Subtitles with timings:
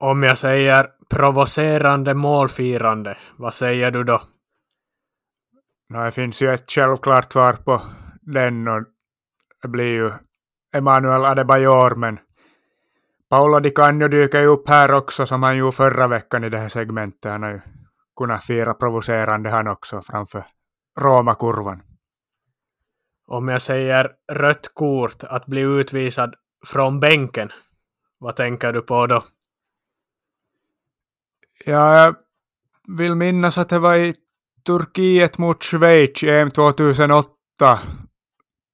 [0.00, 4.20] Om jag säger provocerande målfirande, vad säger du då?
[5.88, 7.82] No, det finns ju ett självklart svar på
[8.20, 8.84] den och
[9.62, 10.12] det blir ju
[10.74, 12.18] Emanuel Adebayor, men
[13.30, 16.58] Paolo Di Canio dyker ju upp här också som han gjorde förra veckan i det
[16.58, 17.30] här segmentet.
[17.30, 17.60] Han har ju
[18.16, 20.44] kunnat fira provocerande han också framför
[21.00, 21.82] Roma-kurvan.
[23.26, 26.34] Om jag säger rött kort att bli utvisad
[26.66, 27.50] från bänken,
[28.18, 29.22] vad tänker du på då?
[31.64, 32.16] Ja, jag
[32.96, 34.14] vill minnas att det var i
[34.66, 37.28] Turkiet mot Schweiz i EM 2008.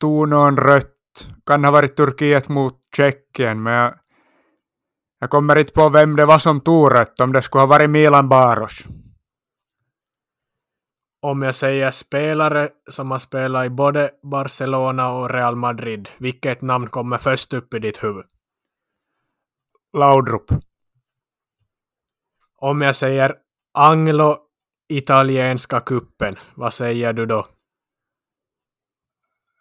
[0.00, 0.90] Tog någon rött.
[1.46, 3.94] Kan ha varit Turkiet mot Tjeckien, men jag,
[5.20, 7.90] jag kommer inte på vem det var som tog rött, om det skulle ha varit
[7.90, 8.84] Milan Baros.
[11.22, 16.86] Om jag säger spelare som har spelat i både Barcelona och Real Madrid, vilket namn
[16.86, 18.24] kommer först upp i ditt huvud?
[19.96, 20.50] Laudrup.
[22.64, 23.36] Om jag säger
[23.74, 27.46] anglo-italienska kuppen, vad säger du då?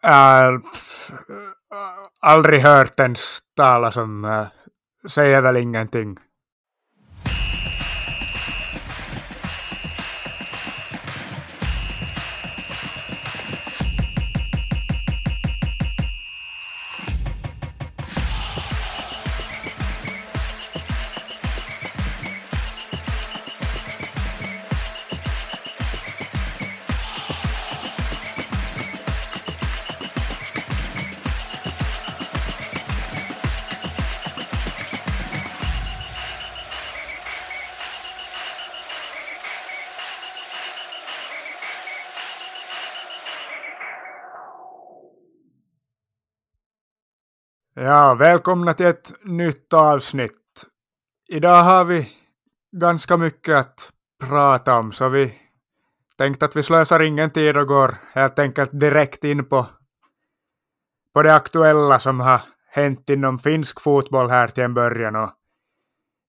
[0.03, 0.59] Äh, äh
[2.19, 4.47] aldrig hört ens talas om, äh,
[5.09, 6.19] säger väl ingenting.
[47.85, 50.65] Ja, välkomna till ett nytt avsnitt.
[51.29, 52.09] Idag har vi
[52.71, 55.33] ganska mycket att prata om, så vi
[56.17, 59.65] tänkte att vi slösar ingen tid och går helt enkelt direkt in på,
[61.13, 62.41] på det aktuella som har
[62.71, 65.15] hänt inom finsk fotboll här till en början.
[65.15, 65.31] Och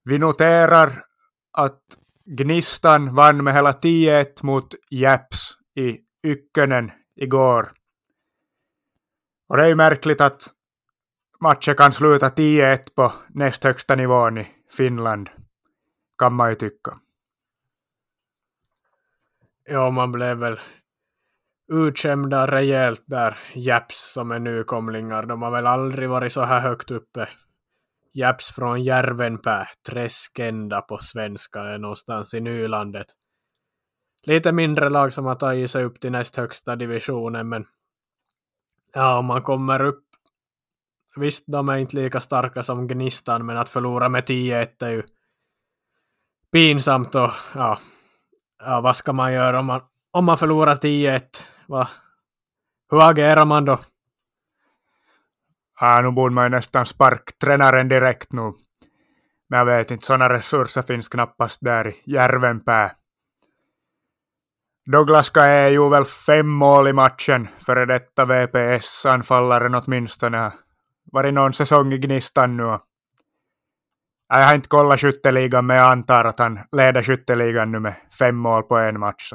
[0.04, 1.04] vi noterar
[1.52, 1.82] att
[2.24, 7.72] Gnistan vann med hela 10-1 mot Japs i Ykkönen igår.
[9.48, 10.54] Och det är ju märkligt att
[11.44, 14.46] matcher kan sluta 10-1 på näst högsta nivån i
[14.76, 15.30] Finland,
[16.18, 16.98] kan man ju tycka.
[19.64, 20.60] Ja, man blev väl
[21.72, 25.26] utskämda rejält där, Japs som är nykomlingar.
[25.26, 27.28] De har väl aldrig varit så här högt uppe.
[28.14, 33.06] Japs från Järvenpää, Träskända på svenska, är någonstans i Nylandet.
[34.22, 37.66] Lite mindre lag som har tagit sig upp till näst högsta divisionen, men
[38.94, 40.03] ja, om man kommer upp
[41.16, 45.02] Visst, de är inte lika starka som Gnistan, men att förlora med 10-1 är ju
[46.52, 47.78] pinsamt och ja,
[48.58, 49.80] ja, vad ska man göra om man,
[50.10, 51.22] om man förlorar 10-1?
[51.66, 51.88] Va?
[52.90, 53.78] Hur agerar man då?
[55.80, 58.52] Ja, nu borde man ju nästan spark tränaren direkt nu.
[59.48, 62.96] Men jag vet inte, sådana resurser finns knappast där i Järvenpää.
[64.92, 70.52] Douglas Kae gjorde väl fem mål i matchen, före detta VPS-anfallaren åtminstone
[71.12, 72.78] varit någon säsong i Gnistan nu.
[74.28, 78.36] Jag har inte kollat skytteligan, men jag antar att han leder skytteligan nu med fem
[78.36, 79.32] mål på en match.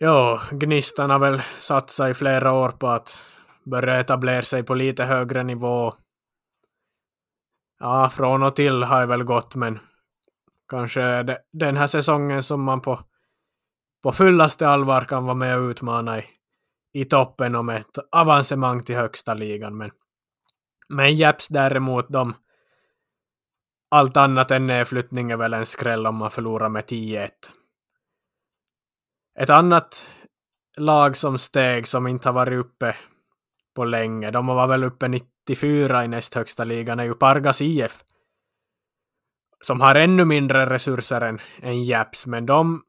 [0.00, 3.18] Jo, Gnistan har väl satsat i flera år på att
[3.64, 5.94] börja etablera sig på lite högre nivå.
[7.80, 9.78] Ja, från och till har det väl gått, men
[10.68, 13.00] kanske det, den här säsongen som man på,
[14.02, 16.37] på fullaste allvar kan vara med och utmana i
[17.00, 19.76] i toppen om ett avancemang till högsta ligan.
[19.76, 19.90] Men,
[20.88, 22.34] men Japs däremot, de
[23.90, 27.30] allt annat än nedflyttning är väl en skräll om man förlorar med 10-1.
[29.38, 30.06] Ett annat
[30.76, 32.96] lag som steg som inte har varit uppe
[33.74, 38.00] på länge, de var väl uppe 94 i näst högsta ligan, är ju Pargas IF.
[39.60, 42.82] Som har ännu mindre resurser än, än Japs, men de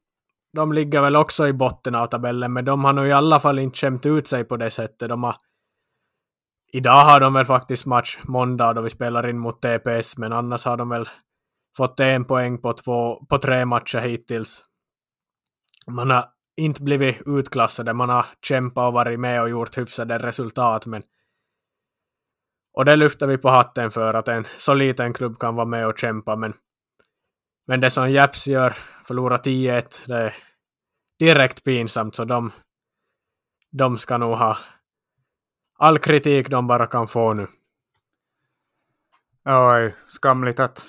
[0.54, 3.60] de ligger väl också i botten av tabellen, men de har nog i alla fall
[3.60, 5.10] inte skämt ut sig på det sättet.
[5.10, 5.36] De har...
[6.74, 10.66] Idag har de väl faktiskt match måndag då vi spelar in mot TPS, men annars
[10.66, 11.10] har de väl
[11.78, 14.64] fått en poäng på, två, på tre matcher hittills.
[15.88, 16.26] Man har
[16.58, 21.04] inte blivit utklassade, man har kämpat och varit med och gjort hyfsade resultat, men
[22.74, 25.88] och det lyfter vi på hatten för att en så liten klubb kan vara med
[25.88, 26.54] och kämpa, men
[27.70, 30.36] men det som Japs gör, förlora 10-1, det är
[31.20, 32.52] direkt pinsamt, så de,
[33.72, 34.58] de ska nog ha
[35.78, 37.48] all kritik de bara kan få nu.
[39.46, 40.88] Oj, skamligt att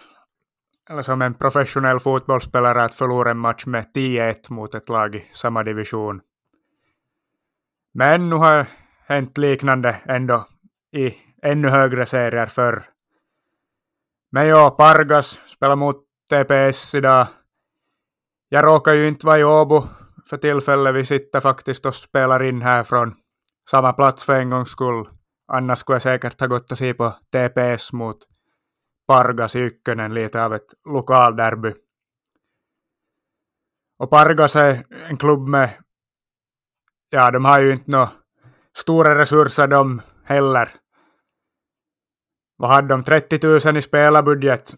[0.90, 5.24] eller som en professionell fotbollsspelare att förlora en match med 10-1 mot ett lag i
[5.32, 6.20] samma division.
[7.92, 8.66] Men nu har
[9.06, 10.46] hänt liknande ändå
[10.92, 12.82] i ännu högre serier förr.
[14.32, 17.28] Men ja, Pargas spelar mot TPS idag.
[18.48, 19.82] Jag råkar ju inte vara i Åbo
[20.28, 20.94] för tillfället.
[20.94, 23.14] Vi sitter faktiskt och spelar in här från
[23.70, 25.08] samma plats för en gångs skull.
[25.52, 28.16] Annars skulle jag säkert ha gått och se på TPS mot
[29.08, 31.74] Pargas i Ykkönen, lite av ett lokalderby.
[33.98, 35.70] Och Pargas är en klubb med,
[37.10, 38.10] ja de har ju inte några
[38.76, 40.70] stora resurser de heller.
[42.56, 43.04] Vad hade de?
[43.04, 44.74] 30 000 i spelarbudget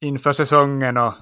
[0.00, 1.14] inför säsongen och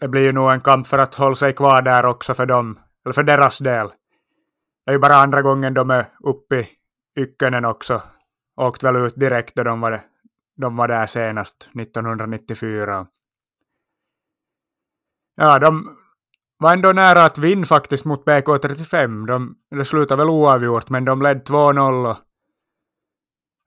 [0.00, 2.78] det blir ju nog en kamp för att hålla sig kvar där också för dem,
[3.04, 3.88] eller för deras del.
[4.84, 6.68] Det är ju bara andra gången de är uppe i
[7.18, 8.02] Ykkönen också.
[8.56, 10.00] Åkt väl ut direkt då de var,
[10.56, 13.06] de var där senast, 1994.
[15.36, 15.96] Ja, de
[16.58, 19.26] var ändå nära att vinna faktiskt mot BK35.
[19.26, 22.16] De, det slutade väl oavgjort, men de ledde 2-0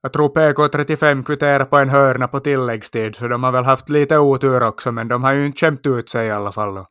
[0.07, 4.17] jag tror PK35 kvitterar på en hörna på tilläggstid, så de har väl haft lite
[4.17, 6.85] otur också, men de har ju inte skämt ut sig i alla fall.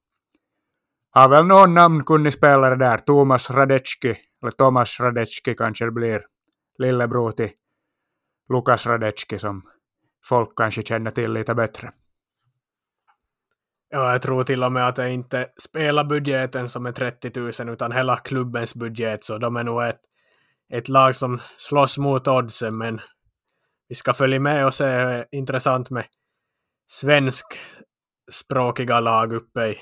[1.11, 6.23] Har väl någon namnkunnig spelare där, Thomas Radecki, eller Thomas Radecki kanske det blir,
[6.79, 7.51] lillebror till
[8.53, 9.63] Lukas Radecki som
[10.29, 11.93] folk kanske känner till lite bättre.
[13.89, 17.73] Ja, jag tror till och med att det inte spelar budgeten som är 30 000
[17.73, 20.01] utan hela klubbens budget, så de är nog ett
[20.73, 23.01] ett lag som slåss mot oddsen, men
[23.89, 26.05] vi ska följa med och se intressant med
[26.87, 29.79] svenskspråkiga lag uppe i,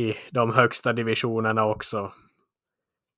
[0.00, 2.12] i de högsta divisionerna också.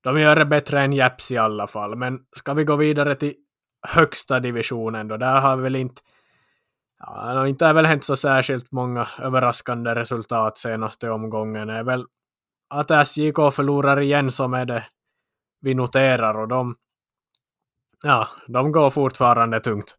[0.03, 3.35] De gör det bättre än Japs i alla fall, men ska vi gå vidare till
[3.89, 6.03] högsta divisionen då, där har vi väl inte
[7.07, 11.69] Ja, inte har väl hänt så särskilt många överraskande resultat senaste omgången.
[11.69, 12.05] Det är väl
[12.71, 14.85] att SJK förlorar igen som är det
[15.65, 16.77] vi noterar och de,
[18.03, 19.97] ja, de går fortfarande tungt.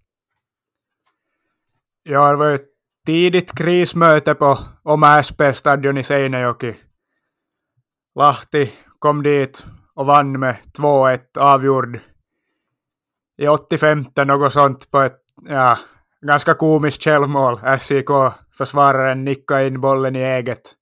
[2.03, 2.69] Ja, det var ett
[3.06, 6.75] tidigt krismöte på Oma SP-stadion i Seinejoki.
[8.15, 9.65] Lahti kom dit
[9.95, 12.00] och vann med 2-1 avgjord
[13.38, 15.79] i 85 något sånt på ett ja,
[16.21, 17.59] ganska komiskt självmål.
[17.79, 20.73] SIK-försvararen nickade in bollen i eget.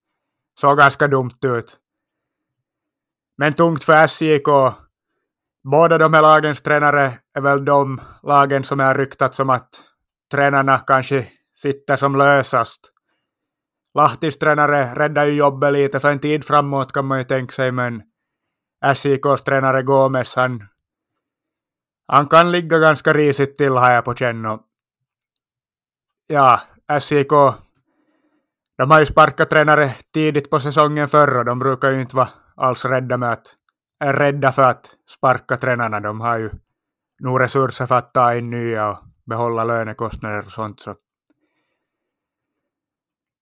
[0.60, 1.80] Såg ganska dumt ut.
[3.38, 4.48] Men tungt för SJK.
[5.64, 9.70] Båda de här lagens tränare är väl de lagen som har ryktat som att
[10.32, 12.90] tränarna kanske sitter som lösast.
[13.94, 17.72] Lahtis tränare räddar ju jobbet lite för en tid framåt kan man ju tänka sig,
[17.72, 18.04] men
[18.86, 20.68] SJKs tränare Gomes, han,
[22.08, 24.60] han kan ligga ganska risigt till har jag på känn.
[26.28, 26.62] Ja,
[27.00, 27.32] SJK...
[28.78, 32.30] de har ju sparkat tränare tidigt på säsongen förr och de brukar ju inte vara
[32.56, 33.56] alls rädda med att
[34.00, 36.00] är rädda för att sparka tränarna.
[36.00, 36.50] De har ju
[37.20, 40.80] nog resurser för att ta in nya och behålla lönekostnader och sånt.
[40.80, 40.96] Så.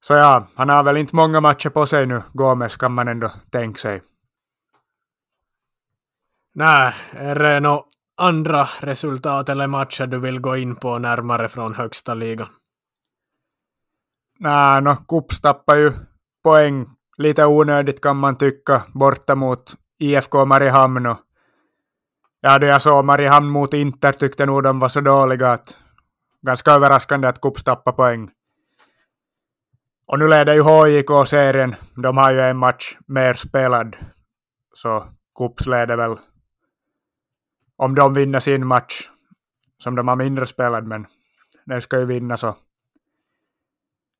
[0.01, 3.31] så ja, han har väl inte många matcher på sig nu, Gomes, kan man ändå
[3.51, 4.01] tänka sig.
[6.53, 7.83] Nej, är det några
[8.17, 12.47] andra resultat eller matcher du vill gå in på närmare från högsta ligan?
[14.39, 15.93] Nej, no, Kups tappar ju
[16.43, 16.89] poäng
[17.21, 21.05] lite onödigt kan man tycka, borta mot IFK Mariehamn.
[21.05, 21.17] Och
[22.41, 25.77] ja, då jag såg Mariehamn mot Inter tyckte nog de var så dåliga att
[26.41, 28.31] ganska överraskande att Kups tappade poäng.
[30.05, 31.75] Och nu leder ju HIK serien.
[31.95, 33.95] De har ju en match mer spelad.
[34.73, 35.05] Så
[35.37, 36.17] Kups leder väl
[37.81, 39.09] om de vinner sin match
[39.77, 41.07] som de har mindre spelad, men
[41.65, 42.55] den ska ju vinna så.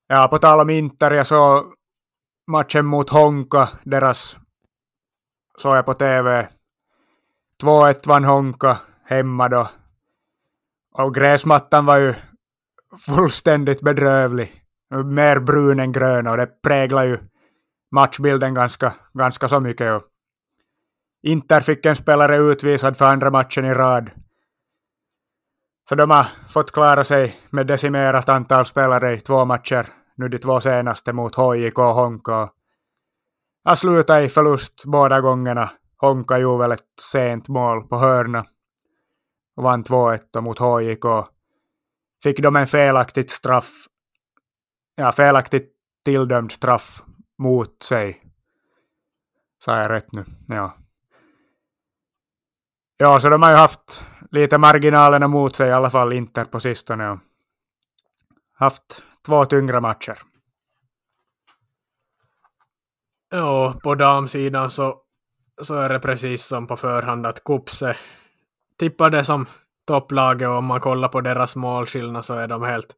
[0.07, 1.73] Ja, på tal om Inter, jag såg
[2.51, 4.37] matchen mot Honka, deras
[5.57, 6.49] såg jag på TV.
[7.63, 9.69] 2-1 vann Honka hemma då.
[10.93, 12.13] Och gräsmattan var ju
[13.05, 14.63] fullständigt bedrövlig.
[15.05, 17.19] Mer brun än grön och det präglar ju
[17.91, 19.91] matchbilden ganska, ganska så mycket.
[19.91, 20.03] Och
[21.23, 24.11] Inter fick en spelare utvisad för andra matchen i rad.
[25.89, 30.37] Så de har fått klara sig med decimerat antal spelare i två matcher nu de
[30.37, 32.49] två senaste mot HJK och Honka.
[33.63, 35.71] Jag slutade i förlust båda gångerna.
[35.97, 38.45] Honka gjorde väl ett sent mål på hörna
[39.55, 41.27] och vann 2-1 mot HJK.
[42.23, 43.71] Fick de en felaktigt straff,
[44.95, 45.71] ja felaktigt
[46.05, 47.03] tilldömd straff
[47.37, 48.23] mot sig.
[49.65, 50.25] Sa jag rätt nu?
[50.47, 50.73] Ja.
[52.97, 56.59] Ja, så de har ju haft lite marginalerna mot sig i alla fall Inter på
[56.59, 57.19] sistone.
[58.53, 60.17] haft två tyngre matcher.
[63.29, 65.01] Ja, på damsidan så,
[65.61, 67.97] så är det precis som på förhand att Kupse
[68.79, 69.45] tippade som
[69.87, 72.95] topplaget och om man kollar på deras målskillnad så är de helt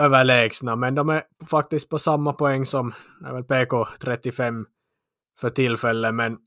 [0.00, 0.76] överlägsna.
[0.76, 2.94] Men de är faktiskt på samma poäng som
[3.48, 4.66] PK 35
[5.40, 6.14] för tillfället.
[6.14, 6.38] Men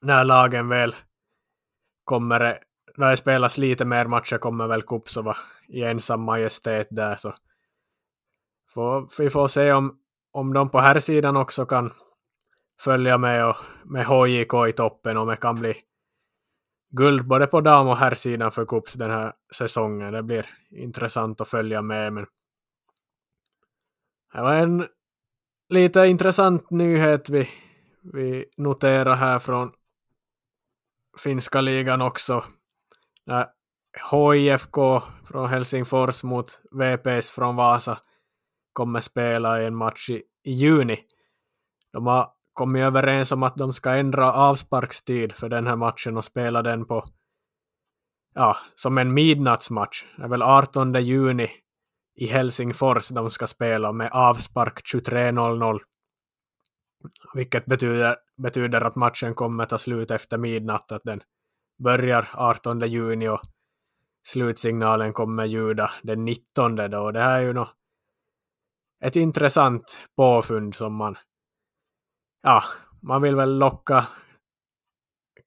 [0.00, 0.94] när lagen väl
[2.04, 2.58] kommer,
[2.96, 5.36] när det spelas lite mer matcher kommer väl Kupsova
[5.68, 7.16] i ensam majestät där.
[7.16, 7.34] Så
[8.74, 9.98] får, vi får se om,
[10.32, 11.92] om de på här sidan också kan
[12.80, 15.74] följa med och med HJK i toppen och det kan bli
[16.90, 20.12] guld både på dam och herrsidan för Kups den här säsongen.
[20.12, 22.12] Det blir intressant att följa med.
[22.12, 22.26] Men
[24.32, 24.86] det var en
[25.68, 27.48] lite intressant nyhet vi,
[28.12, 29.72] vi noterar här från
[31.22, 32.44] finska ligan också.
[33.26, 33.46] När
[34.12, 34.76] HIFK
[35.24, 37.98] från Helsingfors mot VPS från Vasa
[38.74, 40.98] kommer spela i en match i, i juni.
[41.92, 46.24] De har kommit överens om att de ska ändra avsparkstid för den här matchen och
[46.24, 47.04] spela den på
[48.34, 50.04] ja, som en midnattsmatch.
[50.16, 51.50] Det är väl 18 juni
[52.16, 55.78] i Helsingfors de ska spela med avspark 23.00.
[57.34, 61.20] Vilket betyder, betyder att matchen kommer ta slut efter midnatt, att den
[61.82, 63.40] börjar 18 juni och
[64.26, 67.10] slutsignalen kommer ljuda den 19 då.
[67.10, 67.74] Det här är ju något
[69.04, 71.16] ett intressant påfund som man
[72.42, 72.62] ja,
[73.02, 74.06] man vill väl locka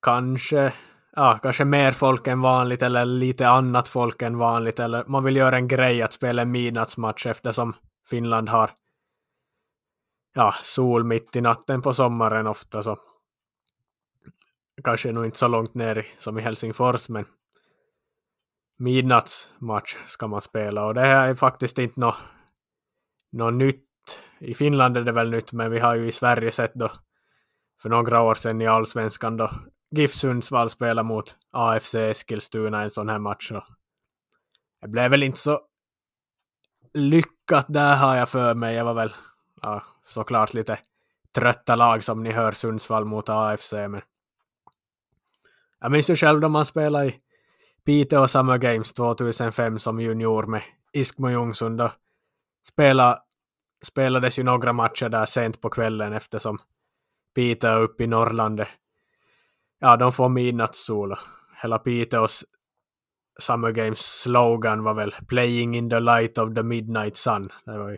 [0.02, 0.74] kanske,
[1.16, 5.36] ja, kanske mer folk än vanligt eller lite annat folk än vanligt eller man vill
[5.36, 7.76] göra en grej att spela en midnattsmatch eftersom
[8.10, 8.72] Finland har
[10.34, 12.98] ja, sol mitt i natten på sommaren ofta så
[14.84, 17.26] kanske nog inte så långt ner som i Helsingfors men
[18.80, 22.18] midnattsmatch ska man spela och det här är faktiskt inte något
[23.38, 23.84] något nytt
[24.40, 26.92] i Finland är det väl nytt, men vi har ju i Sverige sett då
[27.82, 29.52] för några år sedan i allsvenskan då
[29.92, 33.52] GIF Sundsvall spelade mot AFC Eskilstuna en sån här match.
[33.52, 33.64] Och
[34.82, 35.62] det blev väl inte så
[36.94, 38.76] lyckat där har jag för mig.
[38.76, 39.16] Jag var väl
[39.62, 40.80] ja, såklart lite
[41.36, 43.74] trötta lag som ni hör Sundsvall mot AFC.
[43.74, 44.02] Men
[45.80, 47.16] jag minns ju själv då man spelade i
[47.86, 50.62] Piteå Summer Games 2005 som junior med
[50.94, 51.78] Iskmo Jungsund.
[51.78, 51.92] Då
[52.68, 53.22] spelade
[53.88, 56.58] spelades ju några matcher där sent på kvällen eftersom
[57.36, 58.66] Piteå uppe i Norrland,
[59.80, 61.16] ja, de får midnattssol.
[61.62, 62.46] Hela Piteås
[63.40, 67.50] Summer Games slogan var väl Playing in the light of the midnight sun.
[67.66, 67.98] Det var ju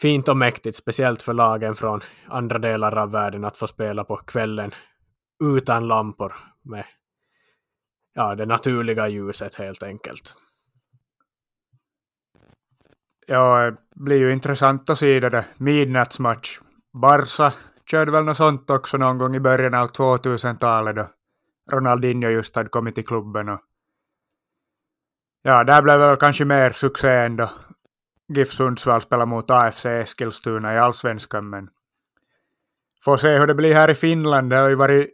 [0.00, 4.16] fint och mäktigt, speciellt för lagen från andra delar av världen att få spela på
[4.16, 4.70] kvällen
[5.44, 6.84] utan lampor med
[8.14, 10.36] ja, det naturliga ljuset helt enkelt.
[13.32, 16.58] Ja, det blir ju intressant att se det där midnattsmatch.
[16.92, 17.52] Barca
[17.90, 21.08] körde väl något sånt också någon gång i början av 2000-talet då
[21.72, 23.48] Ronaldinho just hade kommit till klubben.
[23.48, 23.60] Och
[25.42, 27.50] ja, där blev väl kanske mer succé än då
[28.28, 31.50] GIF Sundsvall spelar mot AFC Eskilstuna i allsvenskan.
[31.50, 31.70] Men
[33.04, 34.50] får se hur det blir här i Finland.
[34.50, 35.10] Det har ju varit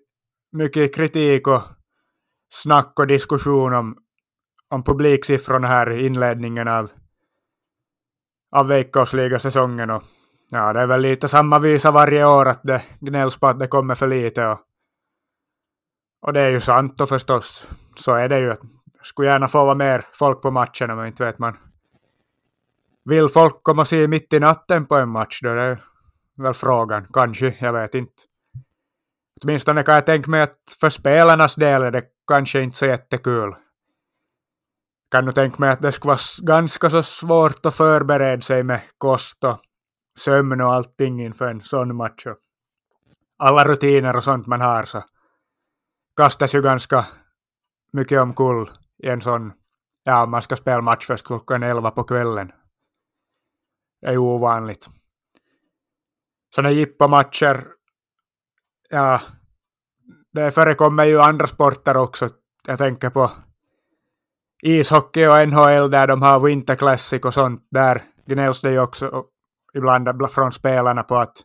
[0.52, 1.62] mycket kritik och
[2.50, 3.98] snack och diskussion om,
[4.68, 6.90] om publiksiffrorna här i inledningen av
[8.50, 10.02] av veckosligasäsongen och
[10.50, 13.68] ja, det är väl lite samma visa varje år att det gnälls på att det
[13.68, 14.60] kommer för lite och,
[16.22, 18.52] och det är ju sant och förstås så är det ju.
[18.52, 18.60] att
[19.02, 21.56] Skulle gärna få vara mer folk på matcherna men inte vet man.
[23.04, 25.54] Vill folk komma och se mitt i natten på en match då?
[25.54, 25.82] Det är
[26.36, 27.06] väl frågan.
[27.12, 28.12] Kanske, jag vet inte.
[29.42, 33.54] Åtminstone kan jag tänka mig att för spelarnas del är det kanske inte så jättekul
[35.10, 38.80] kan nog tänka mig att det skulle vara ganska så svårt att förbereda sig med
[38.98, 39.60] kost och
[40.18, 42.26] sömn och allting inför en sån match.
[43.38, 45.04] Alla rutiner och sånt man har så
[46.16, 47.06] kastas ju ganska
[47.92, 48.70] mycket omkull
[49.02, 49.52] i en sån,
[50.04, 52.52] ja man ska spela match först klockan elva på kvällen.
[54.00, 54.88] Det är ju ovanligt.
[56.54, 57.66] Sådana jippomatcher,
[58.90, 59.20] ja,
[60.32, 62.28] det förekommer ju andra sporter också.
[62.66, 63.32] Jag tänker på
[64.62, 69.24] ishockey och NHL där de har Winter Classic och sånt, där gnälls det ju också
[69.74, 71.44] ibland från spelarna på att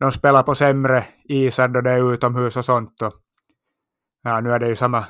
[0.00, 3.02] de spelar på sämre isar då det är utomhus och sånt.
[3.02, 3.12] Och,
[4.22, 5.06] ja, nu är det ju samma,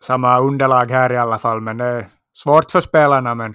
[0.00, 3.34] samma underlag här i alla fall, men det är svårt för spelarna.
[3.34, 3.54] Men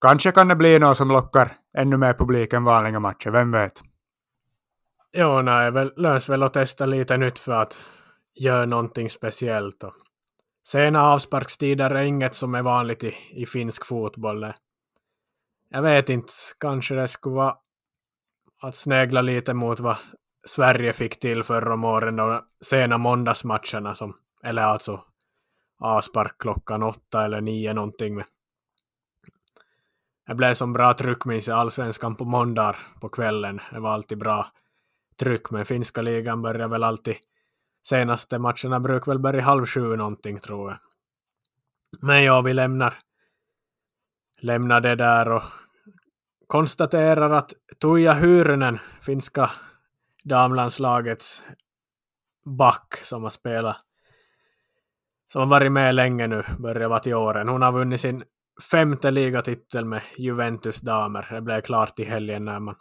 [0.00, 3.82] kanske kan det bli något som lockar ännu mer publik än vanliga matcher, vem vet?
[5.12, 7.80] Jo, nej, väl, lös väl att testa lite nytt för att
[8.34, 9.84] göra någonting speciellt.
[9.84, 9.94] Och
[10.70, 14.52] sena avsparkstider är inget som är vanligt i, i finsk fotboll.
[15.68, 17.56] Jag vet inte, kanske det skulle vara
[18.62, 19.96] att snegla lite mot vad
[20.46, 25.04] Sverige fick till förra om åren, de sena måndagsmatcherna, som, eller alltså
[25.78, 28.14] avspark klockan åtta eller nio någonting.
[28.14, 28.24] Men
[30.26, 33.60] Det blev som bra tryck minns jag, allsvenskan på måndagar på kvällen.
[33.72, 34.46] Det var alltid bra
[35.20, 37.16] tryck, men finska ligan börjar väl alltid
[37.88, 40.78] senaste matcherna brukar väl börja halv sju någonting tror jag.
[42.02, 42.98] Men ja, vi lämnar,
[44.40, 45.42] lämnar det där och
[46.46, 49.50] konstaterar att Tuija Hyrynen, finska
[50.24, 51.42] damlandslagets
[52.44, 53.76] back som har spelat,
[55.32, 57.48] som har varit med länge nu, börjar vara till åren.
[57.48, 58.24] Hon har vunnit sin
[58.70, 61.28] femte ligatitel med Juventus damer.
[61.30, 62.76] Det blev klart i helgen när man,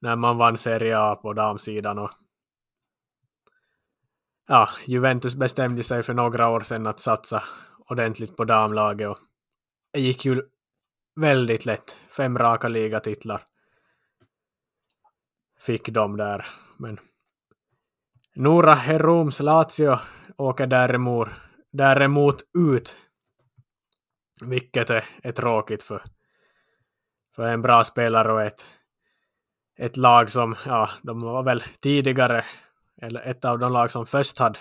[0.00, 1.98] när man vann Serie A på damsidan.
[1.98, 2.10] Och
[4.46, 7.42] ja, Juventus bestämde sig för några år sedan att satsa
[7.88, 9.18] ordentligt på damlaget och
[9.92, 10.42] det gick ju
[11.16, 11.96] väldigt lätt.
[12.16, 13.42] Fem raka ligatitlar
[15.60, 16.46] fick de där.
[16.78, 16.98] Men
[18.34, 19.98] Nora Heroms Lazio
[20.36, 21.28] åker däremot,
[21.72, 22.96] däremot ut.
[24.40, 26.02] Vilket är, är tråkigt för,
[27.36, 28.64] för en bra spelare och ett,
[29.78, 32.44] ett lag som, ja, de var väl tidigare,
[33.02, 34.58] eller ett av de lag som först hade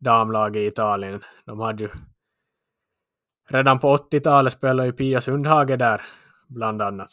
[0.00, 1.24] damlag i Italien.
[1.44, 1.90] De hade ju
[3.48, 6.02] redan på 80-talet spelade ju Pia Sundhage där,
[6.48, 7.10] bland annat.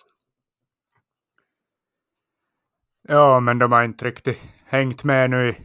[3.08, 5.56] Ja, men de har inte riktigt hängt med nu.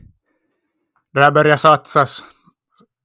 [1.12, 2.24] Det här börjar satsas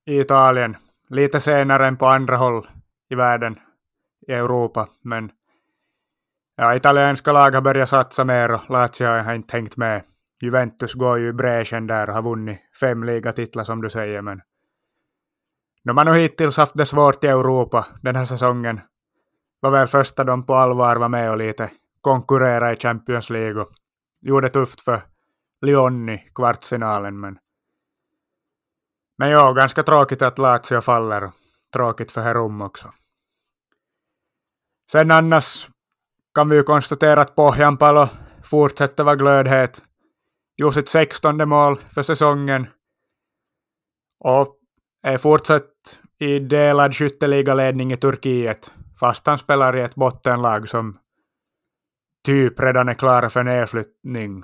[0.06, 0.78] i Italien
[1.10, 2.68] lite senare än på andra håll
[3.10, 3.60] i världen,
[4.28, 4.90] i Europa.
[5.02, 5.32] Men
[6.56, 10.04] ja, italienska lag har börjat satsa mer och Lazio har inte hängt med.
[10.42, 14.42] Juventus går ju i bräschen där och har vunnit fem ligatitlar som du säger, men
[15.84, 18.82] de har nog hittills haft det svårt i Europa den här säsongen.
[19.60, 23.70] Var väl första de på allvar var med och lite konkurrera i Champions League och
[24.22, 25.06] gjorde tufft för
[25.62, 27.38] Lyon i kvartsfinalen, men
[29.18, 31.32] men ja, ganska tråkigt att Lazio faller.
[31.74, 32.94] Tråkigt för Herum också.
[34.92, 35.70] Sen annars
[36.36, 38.08] kan vi ju konstatera att Pohjanpalo
[38.44, 39.82] fortsätter vara glödhet
[40.58, 42.68] gjort sitt sextonde mål för säsongen.
[44.20, 44.58] Och
[45.04, 45.64] är fortsatt
[46.20, 48.72] i delad skytteligaledning i Turkiet.
[49.00, 50.98] Fast han spelar i ett bottenlag som
[52.26, 54.44] typ redan är klara för nedflyttning.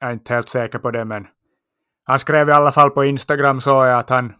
[0.00, 1.26] Jag är inte helt säker på det, men
[2.04, 4.32] han skrev i alla fall på Instagram så att han,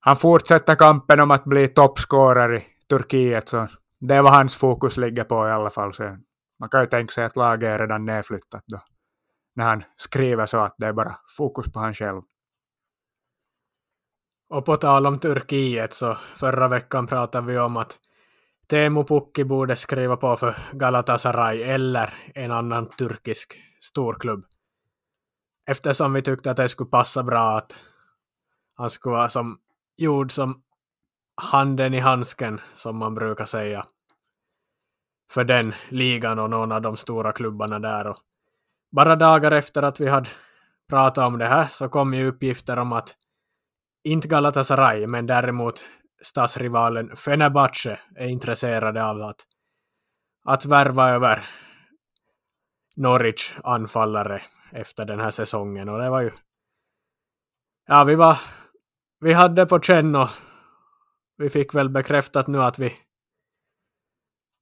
[0.00, 3.48] han fortsätter kampen om att bli toppscorare i Turkiet.
[3.48, 3.68] Så
[4.00, 5.94] det är vad hans fokus ligger på i alla fall.
[5.94, 6.16] Så
[6.60, 8.80] man kan ju tänka sig att laget är redan nedflyttat då.
[9.54, 12.22] När han skriver så att det är bara fokus på han själv.
[14.48, 17.98] Och på tal om Turkiet så förra veckan pratade vi om att
[18.66, 24.44] Teemu Pukki borde skriva på för Galatasaray eller en annan turkisk storklubb.
[25.66, 27.74] Eftersom vi tyckte att det skulle passa bra att
[28.74, 29.58] han skulle vara som
[29.96, 30.62] gjord som
[31.36, 33.86] handen i handsken, som man brukar säga,
[35.30, 38.06] för den ligan och någon av de stora klubbarna där.
[38.06, 38.18] Och
[38.94, 40.30] bara dagar efter att vi hade
[40.88, 43.16] pratat om det här så kom ju uppgifter om att
[44.04, 45.84] inte Galatasaray, men däremot
[46.22, 49.40] stadsrivalen Fenerbahce är intresserade av att,
[50.44, 51.46] att värva över
[52.96, 56.30] Norwich anfallare efter den här säsongen och det var ju
[57.86, 58.38] ja vi var
[59.20, 60.28] vi hade på känn och
[61.36, 62.92] vi fick väl bekräftat nu att vi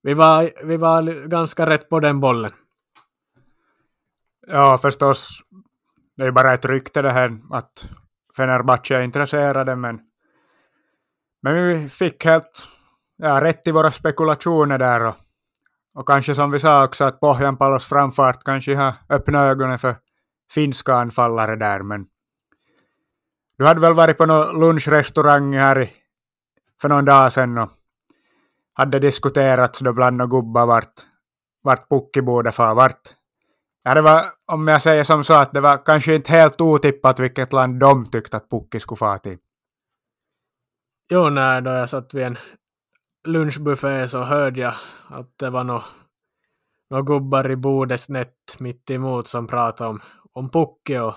[0.03, 2.53] vi var, vi var ganska rätt på den bollen.
[4.47, 5.43] Ja, förstås.
[6.17, 7.89] Det är ju bara ett rykte det här att
[8.37, 10.01] Fenerbahce är intresserade, men,
[11.43, 12.67] men vi fick helt
[13.17, 15.15] ja, rätt i våra spekulationer där och,
[15.95, 19.97] och kanske som vi sa också att Pohjanpalos framfart kanske har öppnat ögonen för
[20.55, 22.07] finska anfallare där, men
[23.59, 25.91] du hade väl varit på någon lunchrestaurang här
[26.81, 27.71] för någon dag sedan och
[28.73, 30.93] hade diskuterats då bland några gubbar vart,
[31.63, 33.22] vart Pukki borde vart
[33.83, 37.21] Ja, det var, om jag säger som så, att det var kanske inte helt otippat
[37.21, 39.39] vilket land de tyckte att Pukki skulle fara till.
[41.11, 42.39] Jo, när då jag satt vid en
[43.29, 44.75] lunchbuffé så hörde jag
[45.09, 45.85] att det var några
[46.91, 50.01] no gubbar i bordet snett mitt emot som pratade om,
[50.33, 51.15] om Pukki och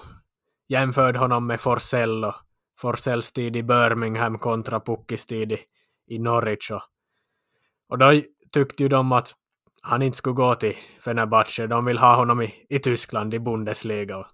[0.68, 2.36] jämförde honom med Forsell och
[2.80, 5.60] Forsells tid i Birmingham kontra Pukkis tid i,
[6.08, 6.72] i Norwich.
[6.72, 6.82] Och,
[7.90, 8.22] och då
[8.54, 9.34] tyckte ju de att
[9.86, 11.68] han inte skulle gå till Fenerbahce.
[11.68, 14.26] De vill ha honom i, i Tyskland, i Bundesliga.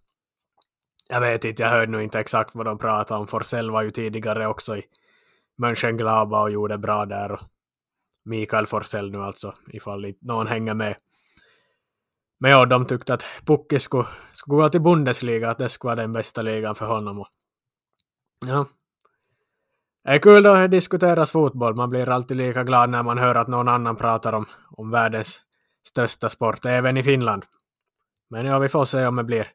[1.10, 3.28] Jag vet inte, jag hörde nu inte exakt vad de pratade om.
[3.28, 4.84] Forsell var ju tidigare också i
[5.58, 7.32] Mönchengladbach och gjorde bra där.
[7.32, 7.40] Och
[8.26, 10.96] Mikael Forsell nu alltså, ifall någon hänger med.
[12.40, 16.02] Men ja, de tyckte att Pukki skulle, skulle gå till Bundesliga, att det skulle vara
[16.02, 17.20] den bästa ligan för honom.
[17.20, 17.28] Och,
[18.46, 18.66] ja.
[20.04, 21.76] Det är kul då att diskuteras fotboll.
[21.76, 25.42] Man blir alltid lika glad när man hör att någon annan pratar om, om världens
[25.88, 27.46] största sport, även i Finland.
[28.30, 29.48] Men ja, vi får se om det blir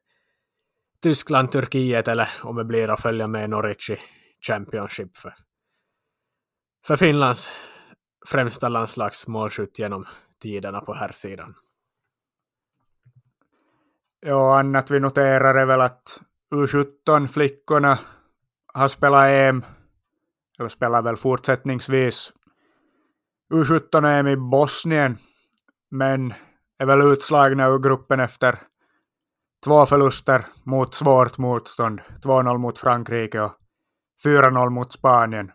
[1.02, 3.98] Tyskland, Turkiet eller om det blir att följa med Norwich i
[4.46, 5.35] Championship för,
[6.87, 7.48] för Finlands
[8.26, 10.06] främsta landslagsmålskytt genom
[10.42, 11.54] tiderna på här sidan.
[14.20, 16.20] Ja, annat vi noterar är väl att
[16.54, 17.98] U17-flickorna
[18.66, 19.64] har spelat EM,
[20.58, 22.32] eller spelar väl fortsättningsvis
[23.52, 25.18] U17-EM i Bosnien,
[25.90, 26.34] men
[26.78, 28.58] är väl utslagna ur gruppen efter
[29.64, 32.00] två förluster mot svårt motstånd.
[32.22, 33.52] 2-0 mot Frankrike och
[34.24, 35.52] 4-0 mot Spanien.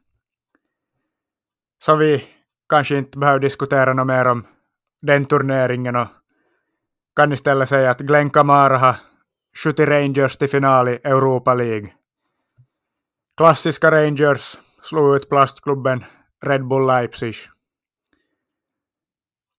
[1.84, 2.24] Så vi
[2.70, 4.46] kanske inte behöver diskutera något mer om
[5.02, 6.08] den turneringen och
[7.16, 8.98] kan istället säga att Glenn Kamara har
[9.64, 11.94] skjutit Rangers till final i Europa League.
[13.38, 16.04] Klassiska Rangers slog ut plastklubben
[16.46, 17.36] Red Bull Leipzig.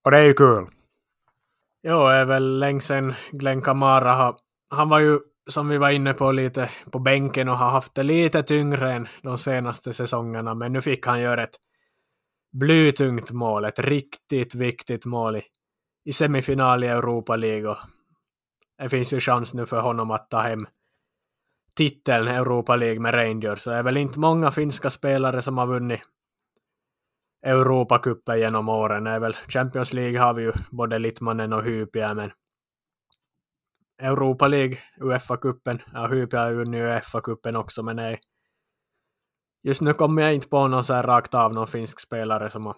[0.05, 0.67] Och det är ju kul.
[1.83, 4.37] Jo, det är väl länge sedan Glenn Kamara har...
[4.69, 5.19] Han var ju,
[5.51, 9.09] som vi var inne på, lite på bänken och har haft det lite tyngre än
[9.23, 11.57] de senaste säsongerna, men nu fick han göra ett
[12.53, 15.43] blytungt mål, ett riktigt viktigt mål i,
[16.05, 17.77] i semifinal i Europa League.
[18.79, 20.67] det finns ju chans nu för honom att ta hem
[21.77, 23.61] titeln Europa League med Rangers.
[23.61, 26.01] Så det är väl inte många finska spelare som har vunnit
[27.47, 29.05] Europacupen genom åren.
[29.05, 32.33] Det är väl Champions League har vi ju både Littmanen och Hypia, men
[34.03, 38.21] Europa League, Uefa-cupen, ja Hypia har ju vunnit Uefa-cupen också, men nej.
[39.63, 42.67] Just nu kommer jag inte på någon så här rakt av någon finsk spelare som
[42.67, 42.77] har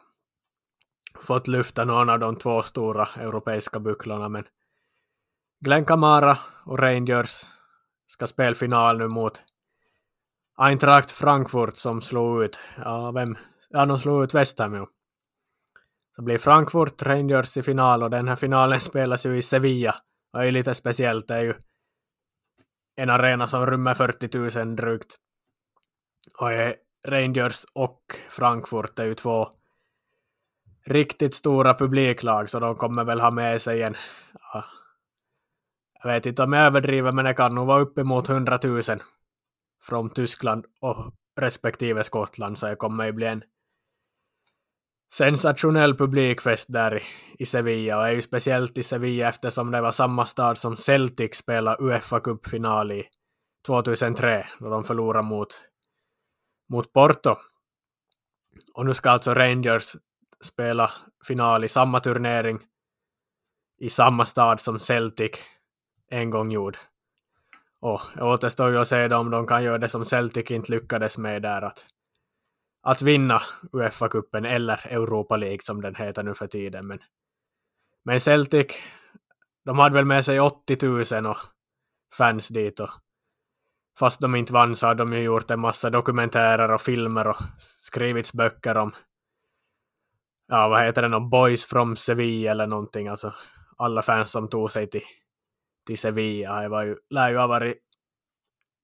[1.21, 4.45] fått lyfta någon av de två stora europeiska bucklorna, men
[5.65, 7.47] Glenn Kamara och Rangers
[8.07, 9.43] ska spela final nu mot
[10.59, 13.37] Eintracht Frankfurt som slog ut, ja vem,
[13.69, 14.87] ja de slog ut West Ham ju.
[16.17, 19.95] Så blir Frankfurt Rangers i final och den här finalen spelas ju i Sevilla.
[20.33, 21.55] Och det är lite speciellt, det är ju
[22.97, 25.17] en arena som rymmer 40 000 drygt.
[26.39, 26.51] Och
[27.09, 29.49] Rangers och Frankfurt är ju två
[30.87, 33.97] riktigt stora publiklag så de kommer väl ha med sig en
[34.53, 34.65] ja,
[36.09, 38.83] jag vet inte om jag överdriver, men det kan nog vara uppemot 100 000
[39.83, 43.43] från Tyskland och respektive Skottland, så det kommer ju bli en
[45.15, 47.03] sensationell publikfest där
[47.39, 50.77] i Sevilla, och det är ju speciellt i Sevilla eftersom det var samma stad som
[50.77, 53.05] Celtic spelade Uefa Cup-final i
[53.67, 55.49] 2003, då de förlorade mot,
[56.73, 57.37] mot Porto.
[58.75, 59.97] Och nu ska alltså Rangers
[60.45, 60.93] spela
[61.27, 62.59] final i samma turnering
[63.79, 65.31] i samma stad som Celtic
[66.11, 66.79] en gång gjord.
[67.81, 71.19] Och det återstår ju att se om de kan göra det som Celtic inte lyckades
[71.19, 71.85] med där, att,
[72.83, 76.87] att vinna Uefa-cupen eller Europa League som den heter nu för tiden.
[76.87, 76.99] Men,
[78.05, 78.67] men Celtic,
[79.65, 81.37] de hade väl med sig 80 000 och
[82.19, 82.91] fans dit och
[83.99, 87.37] fast de inte vann så har de ju gjort en massa dokumentärer och filmer och
[87.59, 88.93] skrivits böcker om
[90.49, 93.35] ja, vad heter det, Boys from Sevilla eller någonting, alltså
[93.77, 95.03] alla fans som tog sig till
[95.87, 96.61] till Sevilla.
[96.61, 97.77] Det var ju, lär ju ha varit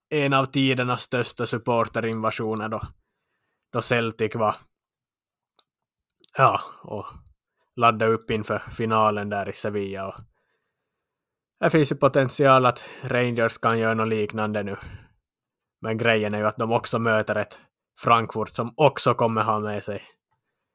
[0.08, 2.82] en av tidernas största supporterinvasioner då,
[3.72, 4.56] då Celtic var
[6.36, 7.06] ja, och
[7.76, 10.08] laddade upp inför finalen där i Sevilla.
[10.08, 10.14] Och
[11.60, 14.76] det finns ju potential att Rangers kan göra något liknande nu.
[15.80, 17.58] Men grejen är ju att de också möter ett
[18.00, 20.02] Frankfurt som också kommer ha med sig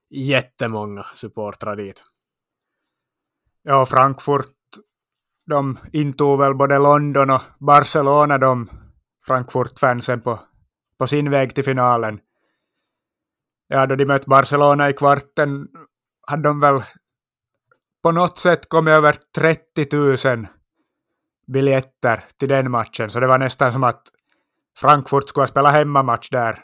[0.10, 2.04] jättemånga supportrar dit.
[3.62, 4.55] Ja, Frankfurt
[5.46, 8.70] de intog väl både London och Barcelona, de
[9.28, 10.40] Frankfurt-fansen, på,
[11.00, 12.20] på sin väg till finalen.
[13.68, 15.68] Ja, då de mötte Barcelona i kvarten
[16.28, 16.84] hade de väl
[18.04, 20.48] på något sätt kommit över 30 000
[21.48, 24.02] biljetter till den matchen, så det var nästan som att
[24.78, 26.60] Frankfurt skulle spela hemmamatch där.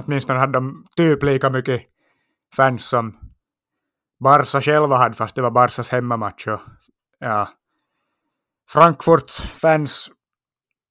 [0.00, 1.82] Åtminstone hade de typ lika mycket
[2.56, 3.18] fans som
[4.20, 6.46] Barca själva hade, fast det var Barcas hemmamatch.
[6.46, 6.60] Och
[7.18, 7.48] ja,
[8.70, 10.10] Frankfurts fans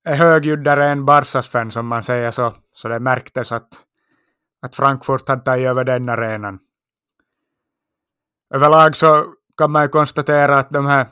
[0.04, 2.54] är högljuddare än Barsas fans om man säger så.
[2.74, 3.68] Så det märktes att,
[4.62, 6.60] att Frankfurt hade tagit över den arenan.
[8.54, 11.08] Överlag så kan man ju konstatera att de här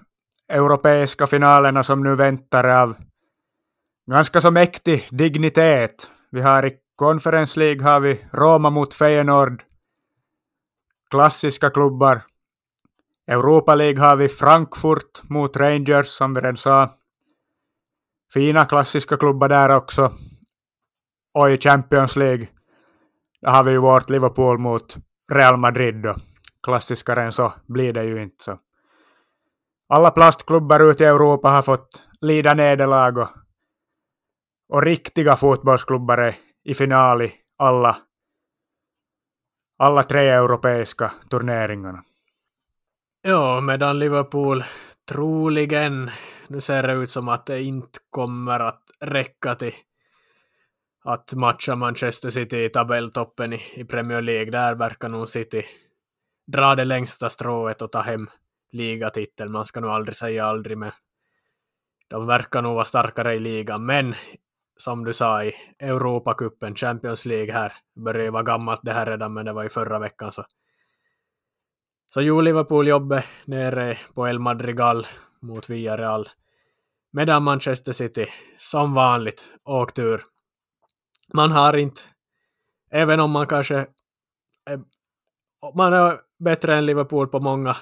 [0.47, 2.95] europeiska finalerna som nu väntar av
[4.11, 6.09] ganska så mäktig dignitet.
[6.31, 9.63] Vi har i Conference League har vi Roma mot Feyenoord,
[11.09, 12.21] klassiska klubbar.
[13.27, 16.89] Europa League har vi Frankfurt mot Rangers, som vi redan sa.
[18.33, 20.11] Fina klassiska klubbar där också.
[21.33, 22.47] Och i Champions League
[23.41, 24.95] där har vi ju vårt Liverpool mot
[25.31, 26.15] Real Madrid då.
[26.63, 28.43] Klassiskare än så blir det ju inte.
[28.43, 28.59] Så.
[29.89, 33.29] Alla plastklubbar ute i Europa har fått lida nederlag och,
[34.69, 37.97] och riktiga fotbollsklubbar är i final i alla,
[39.77, 42.03] alla tre europeiska turneringarna.
[43.27, 44.63] Ja, medan Liverpool
[45.11, 46.11] troligen,
[46.47, 49.73] nu ser det ut som att det inte kommer att räcka till
[51.03, 54.51] att matcha Manchester City i tabelltoppen i, i Premier League.
[54.51, 55.65] Där verkar nog City
[56.47, 58.27] dra det längsta strået och ta hem
[58.71, 59.51] ligatiteln.
[59.51, 60.91] Man ska nog aldrig säga aldrig, men
[62.07, 63.85] de verkar nog vara starkare i ligan.
[63.85, 64.15] Men
[64.77, 69.33] som du sa i Europacupen, Champions League här, börjar ju vara gammalt det här redan,
[69.33, 70.43] men det var ju förra veckan så.
[72.15, 75.07] Så jo, Liverpool jobbet nere på El Madrigal
[75.41, 76.29] mot Villarreal.
[77.11, 80.23] Medan Manchester City, som vanligt, åkt ur.
[81.33, 82.01] Man har inte,
[82.91, 83.75] även om man kanske
[84.65, 84.79] är,
[85.75, 87.75] man är bättre än Liverpool på många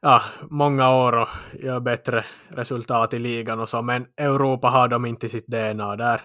[0.00, 5.06] ja, många år och gör bättre resultat i ligan och så, men Europa har de
[5.06, 6.22] inte i sitt DNA där.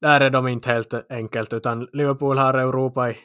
[0.00, 3.16] Där är de inte helt enkelt, utan Liverpool har Europa i,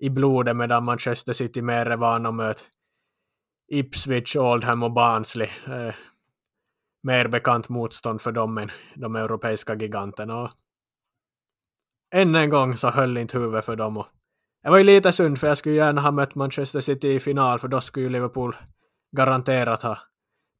[0.00, 2.62] i blodet medan Manchester City mer är vana att möta
[3.68, 5.48] Ipswich, Oldham och Barnsley.
[5.66, 5.94] Eh,
[7.02, 10.42] mer bekant motstånd för dem än de europeiska giganterna.
[10.42, 10.50] Och
[12.14, 13.96] än en gång så höll inte huvudet för dem.
[13.96, 14.06] Och
[14.62, 17.58] det var ju lite synd för jag skulle gärna ha mött Manchester City i final
[17.58, 18.56] för då skulle ju Liverpool
[19.16, 19.98] garanterat ha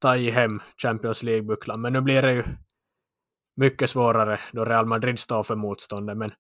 [0.01, 1.81] tagit hem Champions League-bucklan.
[1.81, 2.45] Men nu blir det ju
[3.57, 6.17] mycket svårare då Real Madrid står för motståndet.
[6.17, 6.33] Men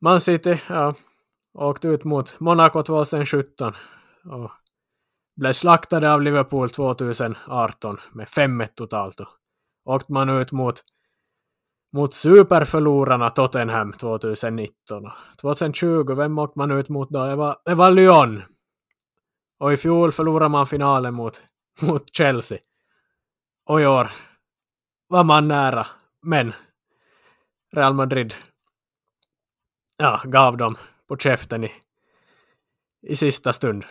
[0.00, 0.94] Man City, ja,
[1.54, 3.72] åkte ut mot Monaco 2017
[4.24, 4.50] och
[5.36, 9.20] blev slaktade av Liverpool 2018 med 5-1 totalt.
[9.20, 10.84] Och åkte man ut mot
[11.92, 15.02] mot superförlorarna Tottenham 2019.
[15.40, 17.26] 2020, vem åkte man ut mot då?
[17.26, 18.42] Det var, det var Lyon.
[19.58, 21.42] Och i fjol förlorade man finalen mot,
[21.82, 22.58] mot Chelsea.
[23.66, 24.10] Och i år
[25.08, 25.86] var man nära,
[26.22, 26.52] men
[27.72, 28.34] Real Madrid
[29.96, 30.76] ja, gav dem
[31.08, 31.72] på käften i,
[33.02, 33.84] i sista stund.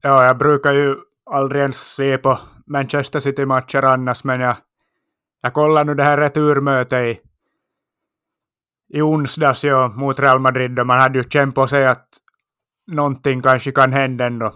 [0.00, 0.96] Ja, jag brukar ju
[1.30, 4.56] aldrig ens se på Manchester City-matcher annars, men jag
[5.46, 7.20] jag kollade nu det här returmötet i,
[8.88, 12.08] i onsdags ja, mot Real Madrid och man hade ju känt på sig att
[12.86, 14.54] någonting kanske kan hända ändå.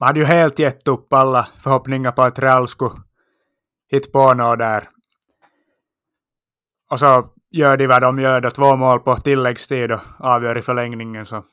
[0.00, 2.94] Man hade ju helt gett upp alla förhoppningar på att Real skulle
[3.90, 4.88] hitta på något där.
[6.90, 10.62] Och så gör de vad de gör då, två mål på tilläggstid och avgör i
[10.62, 11.44] förlängningen så.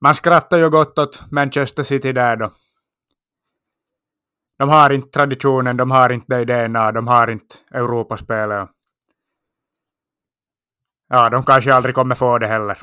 [0.00, 2.52] Man skrattar ju gott åt Manchester City där då
[4.58, 8.68] de har inte traditionen, de har inte det DNA, de har inte Europaspelet.
[11.08, 12.78] Ja, de kanske aldrig kommer få det heller.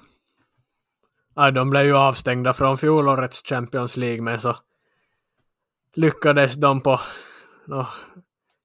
[1.35, 4.55] Ja, de blev ju avstängda från fjolårets Champions League, men så
[5.95, 6.99] lyckades de på
[7.67, 7.85] no,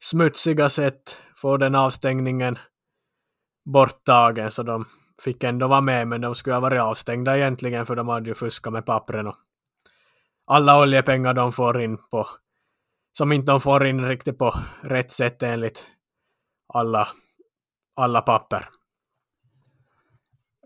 [0.01, 2.59] smutsiga sätt få den avstängningen
[3.65, 4.85] borttagen, så de
[5.23, 8.35] fick ändå vara med, men de skulle ha varit avstängda egentligen, för de hade ju
[8.35, 9.37] fuskat med pappren och
[10.47, 12.27] alla oljepengar de får in på
[13.19, 15.87] som inte de får in riktigt på rätt sätt enligt
[16.69, 17.09] alla,
[17.97, 18.69] alla papper.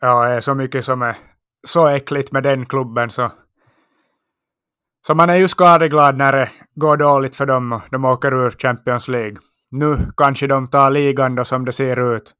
[0.00, 1.16] Ja, det är så mycket som är
[1.66, 3.32] så äckligt med den klubben så,
[5.06, 8.50] så man är ju skadeglad när det går dåligt för dem och de åker ur
[8.50, 9.36] Champions League.
[9.70, 12.34] Nu kanske de tar ligan då som det ser ut.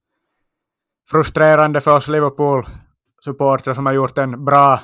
[1.10, 4.80] Frustrerande för oss Liverpool-supportrar som har gjort en bra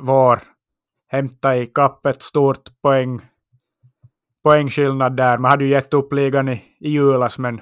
[0.00, 0.40] vår.
[1.08, 3.20] Hämta i kappet stort poäng
[4.42, 5.38] poängskillnad där.
[5.38, 7.60] Man hade ju gett upp ligan i, i julas, men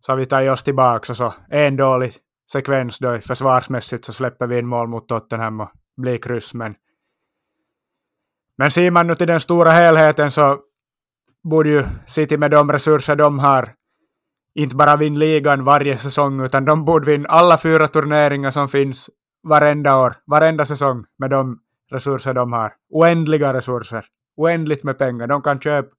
[0.00, 2.16] så har vi tagit oss tillbaka och så en dålig
[2.52, 6.54] sekvens då försvarsmässigt så släpper vi in mål mot Tottenham och blir kryss.
[6.54, 6.74] Men,
[8.58, 10.58] men ser man nu till den stora helheten så
[11.42, 13.74] borde ju City med de resurser de har
[14.54, 19.10] inte bara vinna ligan varje säsong, utan de borde vinna alla fyra turneringar som finns
[19.42, 21.58] varenda år, varenda säsong med de
[21.90, 22.72] resurser de har.
[22.90, 24.04] Oändliga resurser
[24.36, 25.26] oändligt med pengar.
[25.26, 25.94] De kan köpa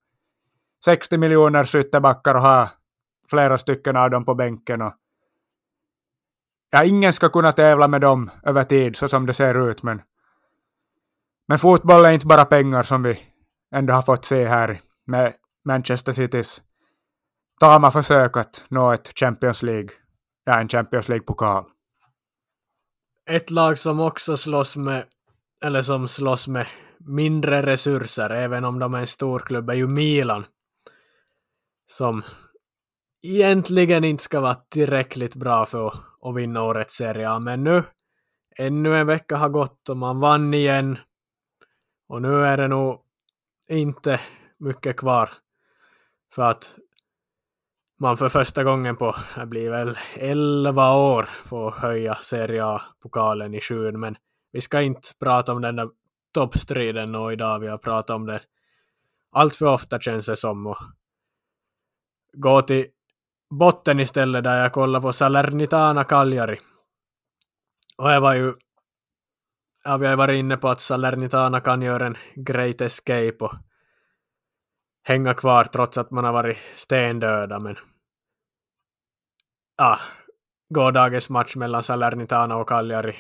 [0.86, 2.72] 60 miljoner skyttebackar och ha
[3.30, 4.82] flera stycken av dem på bänken.
[4.82, 4.94] Och
[6.70, 9.84] ja, ingen ska kunna tävla med dem över tid så som det ser ut.
[9.84, 10.02] Men,
[11.48, 13.20] men fotboll är inte bara pengar som vi
[13.72, 15.34] ändå har fått se här med
[15.66, 16.62] Manchester Citys
[17.60, 19.90] tama försök att nå ett Champions League,
[20.44, 21.66] ja en Champions League-pokal.
[23.30, 25.06] Ett lag som också slåss med,
[25.66, 26.68] eller som slåss med
[27.00, 30.46] mindre resurser, även om de är en stor klubb, är ju Milan.
[31.88, 32.24] Som
[33.22, 37.84] egentligen inte ska vara tillräckligt bra för att, att vinna årets serie A, men nu
[38.58, 40.98] ännu en vecka har gått och man vann igen.
[42.08, 43.02] Och nu är det nog
[43.68, 44.20] inte
[44.58, 45.30] mycket kvar
[46.34, 46.76] för att
[48.00, 53.62] man för första gången på, det blir väl 11 år, får höja Serie A-pokalen i
[53.62, 54.00] skyn.
[54.00, 54.16] Men
[54.52, 55.90] vi ska inte prata om den där
[56.34, 57.60] toppstriden nu idag.
[57.60, 58.42] Vi har pratat om det
[59.32, 60.68] allt för ofta känns det som.
[60.68, 60.78] Och
[62.34, 62.86] gå till
[63.50, 66.60] botten istället där jag kollar på Salernitana Cagliari.
[67.98, 68.54] Och jag var ju
[69.84, 73.54] ja, vi har varit inne på att Salernitana kan göra en great escape och
[75.06, 77.60] hänga kvar trots att man har varit stendöda.
[77.60, 77.76] Men
[79.78, 80.00] Ah,
[80.70, 83.16] gårdagens match mellan Salernitana och Cagliari.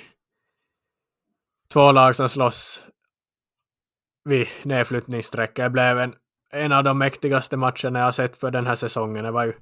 [1.73, 2.83] Två lag som slåss
[4.23, 5.65] vid nedflyttningsstrecket.
[5.65, 6.15] Det blev en,
[6.49, 9.23] en av de mäktigaste matcherna jag sett för den här säsongen.
[9.23, 9.53] Det var ju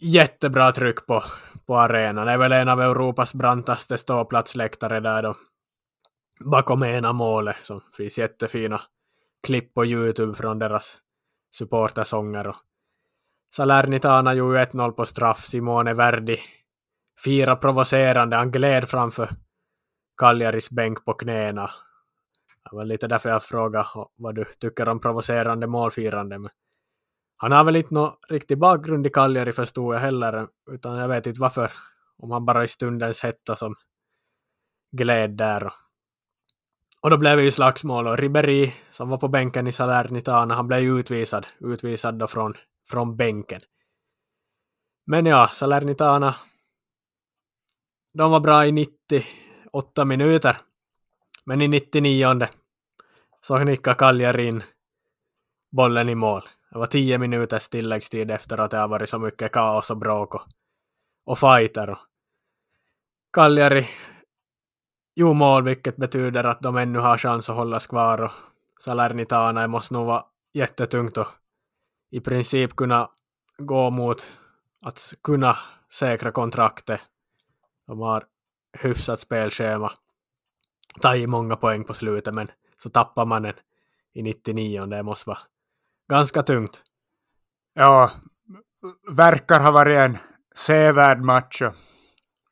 [0.00, 1.24] jättebra tryck på,
[1.66, 2.26] på arenan.
[2.26, 5.34] Det är väl en av Europas brantaste ståplatsläktare där då.
[6.40, 8.82] Bakom ena målet som finns jättefina
[9.44, 10.98] klipp på Youtube från deras
[11.56, 12.48] supportersånger.
[12.48, 12.56] Och
[13.54, 15.44] Salernitana gjorde 1-0 på straff.
[15.44, 16.38] Simone Verdi
[17.24, 18.36] fira provocerande.
[18.36, 19.28] Han gled framför
[20.16, 21.70] Kaljaris bänk på knäna.
[22.70, 26.38] Det var lite därför jag frågade vad du tycker om provocerande målfirande.
[26.38, 26.50] Men
[27.36, 31.26] han har väl inte någon riktig bakgrund i Kaljari förstod jag heller, utan jag vet
[31.26, 31.72] inte varför.
[32.18, 33.74] Om han bara i stundens hetta som
[34.92, 35.72] gled där.
[37.04, 40.66] Och då blev det ju slagsmål och Ribéry som var på bänken i Salernitana, han
[40.66, 41.46] blev ju utvisad.
[41.60, 42.54] Utvisad då från,
[42.90, 43.60] från bänken.
[45.06, 46.34] Men ja, Salernitana.
[48.14, 50.56] De var bra i 98 minuter.
[51.44, 52.48] Men i 99
[53.40, 54.62] så nickade Cagliari in
[55.70, 56.48] bollen i mål.
[56.70, 60.34] Det var 10 minuters tilläggstid efter att det har varit så mycket kaos och bråk
[60.34, 60.42] och,
[61.24, 61.90] och fighter.
[61.90, 61.98] Och
[63.32, 63.88] Kaljari
[65.14, 68.20] Jo, mål, vilket betyder att de ännu har chans att hållas kvar.
[68.20, 68.30] Och
[68.80, 71.28] Salernitana måste nog vara jättetungt och
[72.10, 73.10] i princip kunna
[73.58, 74.30] gå mot
[74.80, 75.56] att kunna
[75.92, 77.00] säkra kontraktet.
[77.86, 78.24] De har
[78.78, 79.92] hyfsat spelschema.
[81.00, 82.48] Tagit många poäng på slutet, men
[82.78, 83.54] så tappar man den
[84.12, 85.38] i 99 och det måste vara
[86.08, 86.82] ganska tungt.
[87.74, 88.10] Ja,
[89.08, 90.18] verkar ha varit en
[90.54, 91.74] sevärd match och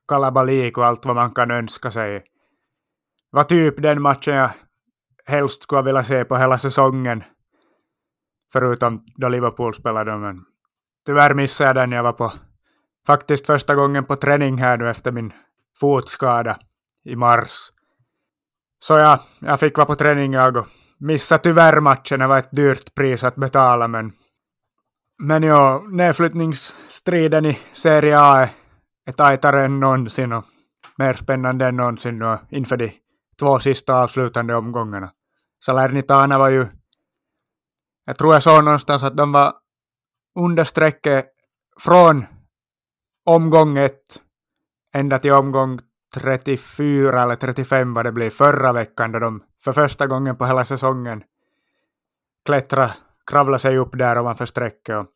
[0.09, 2.25] kalabalik och allt vad man kan önska sig
[3.33, 4.51] var typ den matchen jag
[5.27, 7.25] helst skulle vilja se på hela säsongen.
[8.53, 10.45] Förutom då Liverpool spelade, men
[11.07, 11.93] tyvärr missade jag den.
[11.93, 12.33] Jag var på
[13.07, 15.33] faktiskt första gången på träning här nu efter min
[15.81, 16.59] fotskada
[17.05, 17.71] i mars.
[18.81, 20.67] Så ja, jag fick vara på träning jag och
[20.99, 24.13] missade tyvärr matchen, det var ett dyrt pris att betala men
[25.23, 28.49] men ja, nedflyttningsstriden i Serie A
[29.07, 30.45] är tajtare än någonsin och
[30.99, 32.93] mer spännande än någonsin och inför de
[33.43, 35.11] två sista avslutande omgångarna.
[35.65, 36.67] Salernitana var ju,
[38.05, 39.55] jag tror jag såg någonstans att de var
[40.39, 41.27] under strecket
[41.81, 42.27] från
[43.27, 44.21] omgång ett
[44.95, 45.79] ända till omgång
[46.15, 50.65] 34 eller 35 vad det blev förra veckan då de för första gången på hela
[50.65, 51.23] säsongen
[52.45, 52.91] klättra,
[53.27, 54.97] kravla sig upp där ovanför strecket.
[54.97, 55.07] Och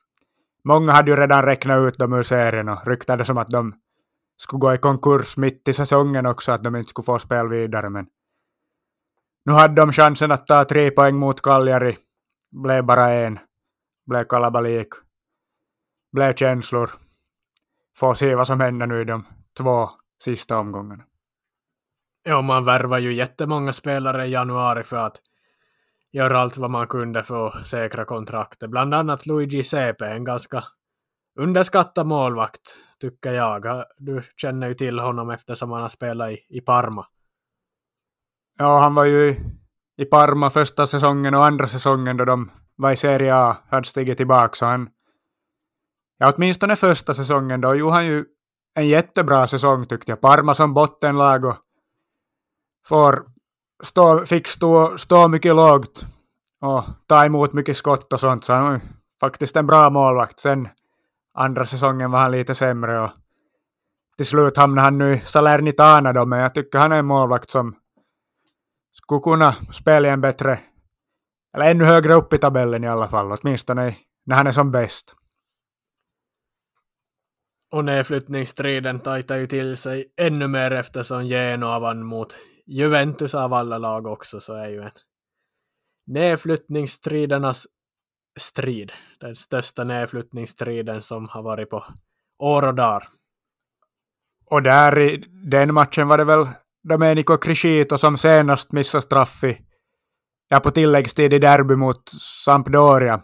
[0.65, 3.75] många hade ju redan räknat ut dem ur serien och ryktade som att de
[4.37, 7.91] skulle gå i konkurs mitt i säsongen också, att de inte skulle få spel vidare.
[7.91, 8.07] Men
[9.47, 11.97] nu hade de chansen att ta tre poäng mot Cagliari.
[12.51, 13.39] Blev bara en.
[14.07, 14.89] Blev kalabalik.
[16.13, 16.91] Blev känslor.
[17.97, 19.27] Får se vad som händer nu i de
[19.59, 19.91] två
[20.25, 21.05] sista omgångarna.
[22.23, 25.21] Ja, man värvar ju jättemånga spelare i januari för att
[26.13, 28.71] göra allt vad man kunde för att säkra kontraktet.
[28.71, 30.65] Bland annat Luigi Sepe, en ganska
[31.35, 33.85] underskattad målvakt, tycker jag.
[33.99, 37.07] Du känner ju till honom eftersom han har spelat i, i Parma.
[38.59, 39.37] Ja, han var ju
[39.97, 44.17] i, Parma första säsongen och andra säsongen då de var i Serie A, hade stigit
[44.17, 44.55] tillbaka.
[44.55, 44.89] Så han,
[46.19, 48.25] ja, åtminstone första säsongen då gjorde han ju
[48.75, 50.21] en jättebra säsong tyckte jag.
[50.21, 51.57] Parma som bottenlag och
[52.87, 53.27] får
[53.83, 56.07] stå, fick stå, stå mycket lågt
[56.61, 58.81] och ta emot mycket skott och sånt, så han var
[59.21, 60.41] faktiskt en bra målvakt.
[60.41, 60.69] Sen
[61.35, 63.11] andra säsongen var han lite sämre och
[64.17, 67.51] till slut hamnade han nu i Salernitana då, men jag tycker han är en målvakt
[67.51, 67.77] som
[68.97, 70.59] skulle kunna spela i en bättre
[71.57, 75.15] eller ännu högre upp i tabellen i alla fall, åtminstone när han är som bäst.
[77.71, 82.37] Och nedflyttningsstriden tajtar ju till sig ännu mer eftersom Genoa vann mot
[82.67, 84.91] Juventus av alla lag också, så är ju en
[86.07, 87.67] nedflyttningsstridernas
[88.39, 88.93] strid.
[89.21, 91.85] Den största nedflyttningsstriden som har varit på
[92.39, 93.09] år och dagar.
[94.47, 96.47] Och där i den matchen var det väl
[96.89, 99.59] Domenico Crescito som senast missade straff i,
[100.49, 102.09] ja, på tilläggstid i derby mot
[102.45, 103.23] Sampdoria.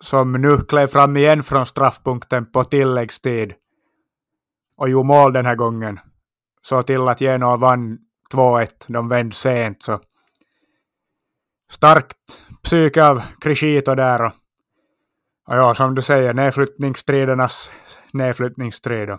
[0.00, 3.54] Som nu klev fram igen från straffpunkten på tilläggstid.
[4.76, 6.00] Och gjorde mål den här gången.
[6.62, 7.98] Så till att Genoa vann
[8.32, 8.68] 2-1.
[8.86, 10.00] De vände sent så.
[11.70, 14.22] Starkt psyke av Crescito där.
[14.22, 14.32] Och,
[15.48, 17.70] och ja, som du säger, nedflyttningsstridernas
[18.12, 19.10] nedflyttningsstrid.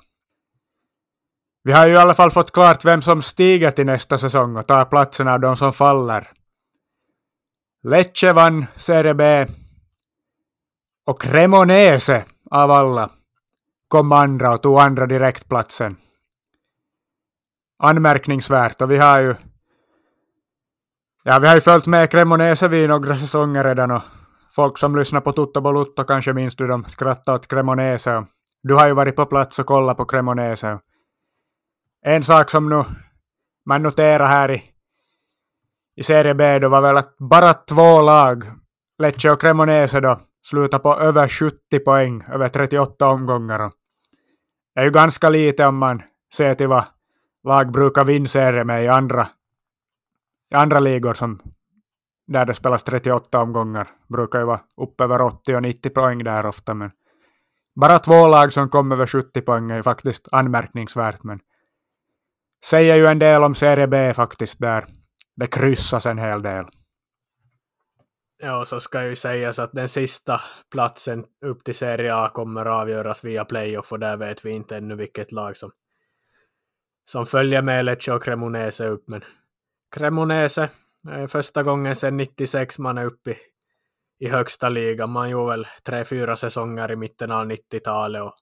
[1.64, 4.68] Vi har ju i alla fall fått klart vem som stiger till nästa säsong och
[4.68, 6.32] tar platsen av de som faller.
[7.84, 9.48] Lecce vann Serie B
[11.06, 13.10] och Cremonese av alla
[13.88, 15.96] kom andra och tog andra direktplatsen.
[17.80, 19.36] Anmärkningsvärt och vi har ju
[21.24, 24.02] Ja, vi har ju följt med Cremonese vid några säsonger redan och
[24.56, 28.26] folk som lyssnar på Tutto Bolutto kanske minns du de skrattar åt Cremonese.
[28.64, 30.80] Du har ju varit på plats och kollat på Cremonese.
[32.06, 32.84] En sak som nu
[33.66, 34.64] man noterar här i,
[35.96, 38.44] i Serie B då var väl att bara två lag,
[38.98, 43.72] Lecce och Cremonese då, slutar på över 70 poäng över 38 omgångar.
[44.76, 46.02] Det är ju ganska lite om man
[46.34, 46.84] ser till vad
[47.44, 49.28] lag brukar vinna serier med i andra,
[50.52, 51.42] i andra ligor som
[52.28, 53.88] där det spelas 38 omgångar.
[54.08, 56.92] Brukar ju vara upp över 80 och 90 poäng där ofta, men
[57.76, 61.40] bara två lag som kommer över 70 poäng är ju faktiskt anmärkningsvärt, men
[62.66, 64.86] säger ju en del om Serie B faktiskt där.
[65.36, 66.66] Det kryssas en hel del.
[68.38, 70.42] Ja, och så ska ju sägas att den sista
[70.72, 74.96] platsen upp till Serie A kommer avgöras via playoff och där vet vi inte ännu
[74.96, 75.72] vilket lag som,
[77.10, 79.04] som följer med Lecce och Cremonese upp.
[79.08, 79.24] Men
[79.96, 80.70] Cremonese,
[81.12, 83.38] är första gången sedan 96 man är uppe i,
[84.20, 85.12] i högsta ligan.
[85.12, 88.36] Man gjorde väl tre, fyra säsonger i mitten av 90-talet och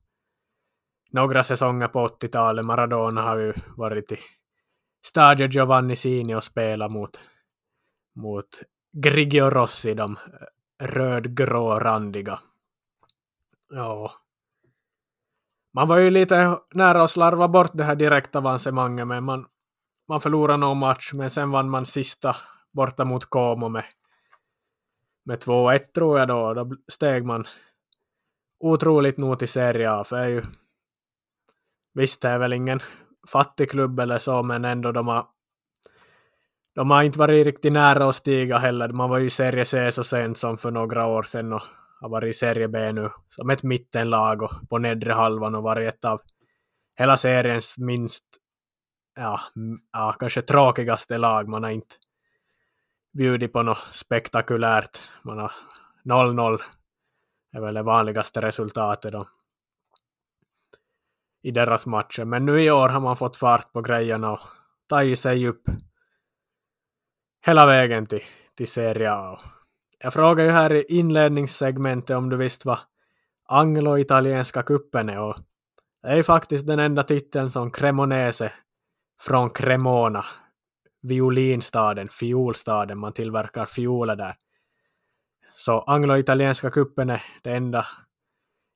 [1.12, 2.66] några säsonger på 80-talet.
[2.66, 4.18] Maradona har ju varit i
[5.06, 7.20] Stadio Giovanni Sini och spelat mot,
[8.16, 8.48] mot
[8.94, 12.40] Grigio Rossi, de eh, rödgrå-randiga.
[13.70, 14.12] Ja.
[15.74, 19.46] Man var ju lite nära att slarva bort det här direktavancemanget, men man,
[20.08, 22.36] man förlorade någon match, men sen vann man sista
[22.72, 23.84] borta mot Como med,
[25.26, 26.54] med 2-1 tror jag då.
[26.54, 27.48] Då steg man
[28.60, 30.44] otroligt nog till Serie A, för det är ju
[31.94, 32.80] Visst, det är väl ingen
[33.28, 35.28] fattig klubb eller så, men ändå de har
[36.76, 38.90] de har inte varit riktigt nära att stiga heller.
[38.90, 41.62] Man var ju i Serie C så sent som för några år sedan och
[42.02, 45.94] har varit i Serie B nu som ett mittenlag och på nedre halvan och varit
[45.94, 46.22] ett av
[47.00, 48.26] hela seriens minst,
[49.16, 49.40] ja,
[49.94, 51.48] ja kanske tråkigaste lag.
[51.48, 51.96] Man har inte
[53.18, 55.00] bjudit på något spektakulärt.
[55.24, 55.52] Man har
[56.06, 56.62] 0-0
[57.52, 59.28] Det är väl det vanligaste resultatet då
[61.44, 62.26] i deras matcher.
[62.26, 64.40] Men nu i år har man fått fart på grejerna och
[64.90, 65.64] tagit sig upp
[67.46, 68.24] hela vägen till,
[68.58, 69.40] till Serie A.
[70.00, 72.80] Jag frågade ju här i inledningssegmentet om du visste vad
[73.46, 75.36] anglo-italienska kuppen är och
[76.02, 78.52] det är ju faktiskt den enda titeln som Cremonese
[79.20, 80.26] från Cremona,
[81.02, 84.36] violinstaden, fiolstaden, man tillverkar fioler där.
[85.56, 87.86] Så anglo-italienska kuppen är det enda,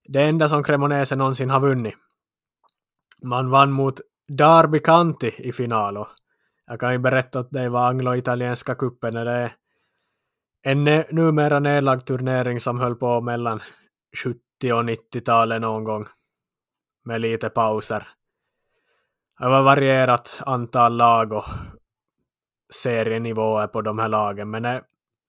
[0.08, 1.96] det enda som Cremonese någonsin har vunnit
[3.26, 6.08] man vann mot Darby County i final och
[6.68, 9.14] jag kan ju berätta att det var anglo-italienska kuppen.
[9.14, 9.54] Det är
[10.64, 13.62] en numera nedlagd turnering som höll på mellan
[14.24, 14.40] 70
[14.74, 16.06] och 90-talet någon gång
[17.06, 18.08] med lite pauser.
[19.40, 21.46] Det var varierat antal lag och
[22.74, 24.84] serienivåer på de här lagen, men det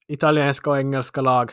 [0.09, 1.53] italienska och engelska lag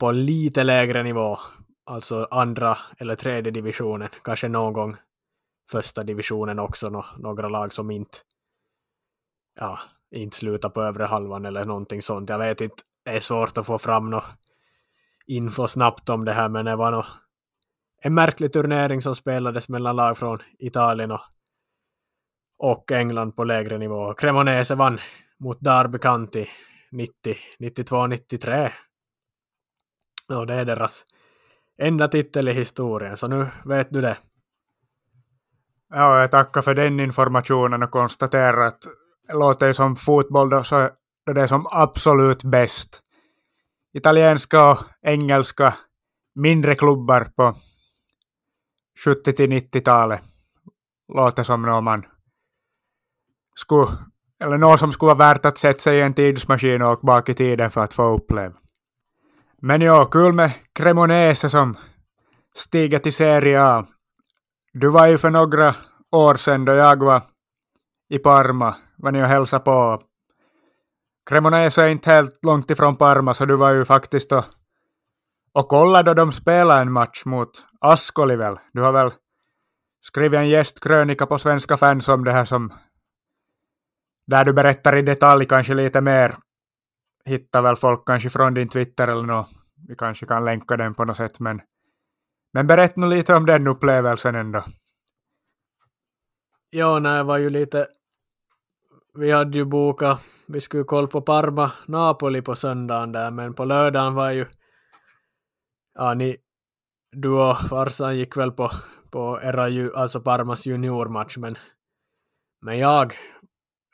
[0.00, 1.38] på lite lägre nivå
[1.84, 4.96] alltså andra eller tredje divisionen, kanske någon gång
[5.70, 8.18] första divisionen också, no, några lag som inte,
[9.60, 9.78] ja,
[10.10, 12.28] inte slutar på övre halvan eller någonting sånt.
[12.28, 14.24] Jag vet inte, det är svårt att få fram något
[15.26, 17.04] info snabbt om det här, men det var nog
[18.02, 21.20] en märklig turnering som spelades mellan lag från Italien och,
[22.58, 24.14] och England på lägre nivå.
[24.14, 24.98] Cremonese vann
[25.38, 26.46] mot Darby County
[26.90, 28.72] 90, 92-93.
[30.28, 31.04] Och det är deras
[31.78, 34.16] enda titel i historien, så nu vet du det.
[35.88, 38.78] Ja, jag tackar för den informationen och konstaterar att
[39.26, 40.90] det låter ju som fotboll då, så
[41.26, 43.00] då det är som absolut bäst.
[43.92, 45.74] Italienska och engelska
[46.34, 47.54] mindre klubbar på
[49.04, 50.20] 70 till 90-talet
[51.12, 52.06] låter som något man
[53.54, 53.98] skulle,
[54.40, 57.28] eller något som skulle vara värt att sätta sig i en tidsmaskin och åka bak
[57.28, 58.54] i tiden för att få uppleva.
[59.66, 61.76] Men ja, kul med Cremonese som
[62.54, 63.86] stiger till Serie A.
[64.72, 65.74] Du var ju för några
[66.12, 67.22] år sedan då jag var
[68.08, 70.02] i Parma, var ni och hälsade på.
[71.30, 74.44] Cremonese är inte helt långt ifrån Parma, så du var ju faktiskt och,
[75.52, 77.50] och kollade då de spelade en match mot
[77.80, 78.58] Ascoli väl.
[78.72, 79.12] Du har väl
[80.00, 82.72] skrivit en gästkrönika på Svenska fans om det här som
[84.26, 86.36] där du berättar i detalj kanske lite mer.
[87.24, 89.48] Hittar väl folk kanske från din Twitter eller något.
[89.88, 91.60] Vi kanske kan länka den på något sätt, men,
[92.52, 94.64] men berätta nu lite om den upplevelsen ändå.
[96.70, 97.86] Ja, nej, var ju lite...
[99.14, 103.64] Vi hade ju bokat, vi skulle kolla på Parma, Napoli på söndagen där, men på
[103.64, 104.46] lördagen var ju...
[105.94, 106.36] Ja, ni...
[107.16, 108.70] Du och farsan gick väl på,
[109.10, 111.56] på era, ju, alltså Parmas juniormatch, men...
[112.60, 113.14] Men jag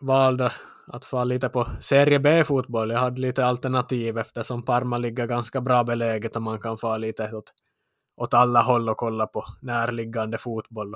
[0.01, 0.53] valde
[0.93, 2.91] att få lite på Serie B-fotboll.
[2.91, 7.33] Jag hade lite alternativ eftersom Parma ligger ganska bra beläget och man kan få lite
[7.33, 7.53] åt,
[8.17, 10.95] åt alla håll och kolla på närliggande fotboll.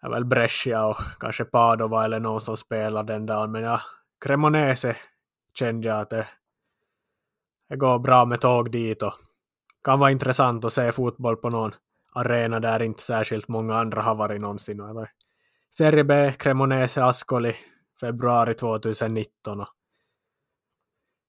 [0.00, 3.80] Det är väl Brescia och kanske Padova eller någon som spelar den dagen, men ja,
[4.24, 4.96] Cremonese
[5.58, 6.26] kände jag att det,
[7.68, 9.14] det går bra med tåg dit och
[9.84, 11.72] kan vara intressant att se fotboll på någon
[12.12, 15.06] arena där inte särskilt många andra har varit någonsin.
[15.70, 17.56] Serie B, Cremonese, Ascoli,
[18.00, 19.60] februari 2019.
[19.60, 19.68] Och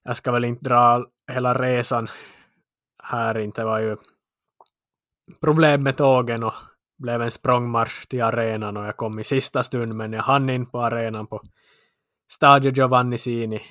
[0.04, 2.08] jag ska väl inte dra hela resan
[3.04, 3.62] här inte.
[3.62, 3.98] Det var ju
[5.42, 6.54] problem med tågen och
[6.98, 10.66] blev en språngmarsch till arenan och jag kom i sista stund men jag hann in
[10.66, 11.42] på arenan på
[12.32, 13.62] Stadio Giovanni Sini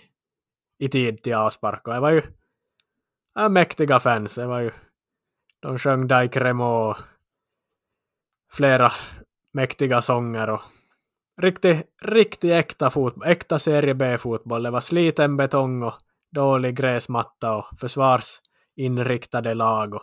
[0.79, 2.23] i tid till avspark och det var ju
[3.35, 4.35] ja, mäktiga fans.
[4.35, 4.71] Det var ju
[5.61, 6.97] de sjöng Dai Cremo och
[8.53, 8.93] flera
[9.55, 10.63] mäktiga sånger och
[11.39, 14.63] riktigt, riktigt äkta fotboll, äkta serie B-fotboll.
[14.63, 15.95] Det var sliten betong och
[16.31, 20.03] dålig gräsmatta och försvarsinriktade lag och,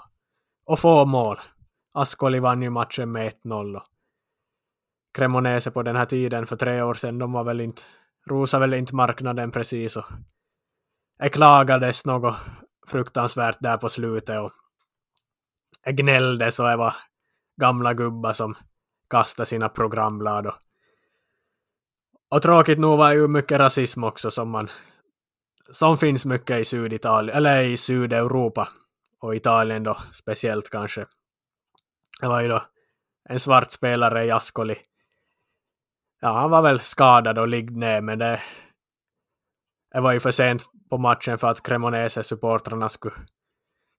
[0.66, 1.40] och få mål.
[1.94, 3.82] Ascoli vann ju matchen med 1-0
[5.16, 7.82] Cremonese på den här tiden för tre år sedan, de var väl inte,
[8.30, 10.06] rosade väl inte marknaden precis och
[11.20, 12.36] det klagades något
[12.88, 14.52] fruktansvärt där på slutet och
[15.84, 16.94] det gnälldes och det var
[17.62, 18.56] gamla gubbar som
[19.10, 20.56] kastade sina programblad och
[22.36, 24.70] och tråkigt nog var ju mycket rasism också som man
[25.72, 28.70] som finns mycket i Syditalien, eller i Sydeuropa
[29.20, 31.06] och Italien då speciellt kanske.
[32.22, 32.64] Det var ju då
[33.30, 34.76] en svart spelare i Ascoli.
[36.22, 38.42] Ja, han var väl skadad och ligg ner, men det,
[39.94, 43.16] det var ju för sent på matchen för att Cremonese-supportrarna skulle,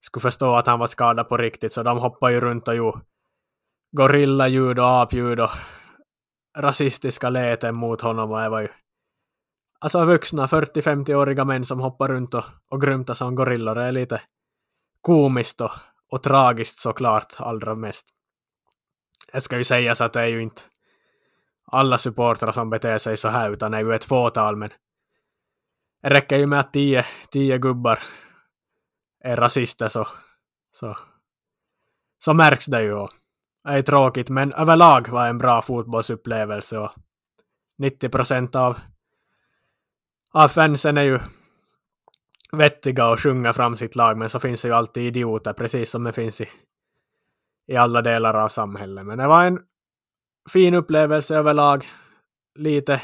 [0.01, 3.01] skulle förstå att han var skadad på riktigt, så de hoppade ju runt och gjorde
[3.93, 5.51] gorillaljud och apljud och
[6.57, 8.68] rasistiska läten mot honom och det var ju
[9.78, 13.74] alltså vuxna 40-50-åriga män som hoppar runt och, och grymtar som gorillor.
[13.74, 14.20] Det är lite
[15.00, 15.72] komiskt och,
[16.11, 18.07] och tragiskt såklart allra mest.
[19.32, 20.62] Det ska ju sägas att det är ju inte
[21.66, 24.70] alla supportrar som beter sig så här utan det är ju ett fåtal men
[26.02, 28.02] det räcker ju med att tio, tio gubbar
[29.20, 30.09] är rasister så,
[30.72, 30.96] så,
[32.18, 32.92] så märks det ju.
[32.92, 33.11] Och
[33.66, 36.90] är tråkigt, men överlag var en bra fotbollsupplevelse och
[37.78, 38.78] 90 procent av,
[40.32, 41.18] av fansen är ju
[42.52, 46.04] vettiga och sjunger fram sitt lag, men så finns det ju alltid idioter, precis som
[46.04, 46.48] det finns i,
[47.66, 49.06] i alla delar av samhället.
[49.06, 49.58] Men det var en
[50.52, 51.84] fin upplevelse överlag.
[52.58, 53.02] Lite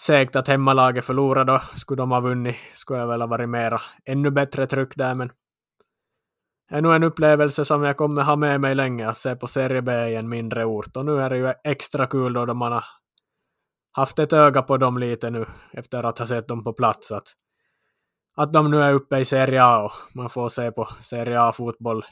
[0.00, 1.62] segt att hemmalaget förlorade då.
[1.74, 5.32] Skulle de ha vunnit skulle jag väl ha varit mera, ännu bättre tryck där, men
[6.70, 9.82] är nog en upplevelse som jag kommer ha med mig länge, att se på Serie
[9.82, 10.96] B i en mindre ort.
[10.96, 12.84] Och nu är det ju extra kul då man har
[13.92, 17.12] haft ett öga på dem lite nu efter att ha sett dem på plats.
[17.12, 17.28] Att,
[18.36, 22.04] att de nu är uppe i Serie A och man får se på Serie A-fotboll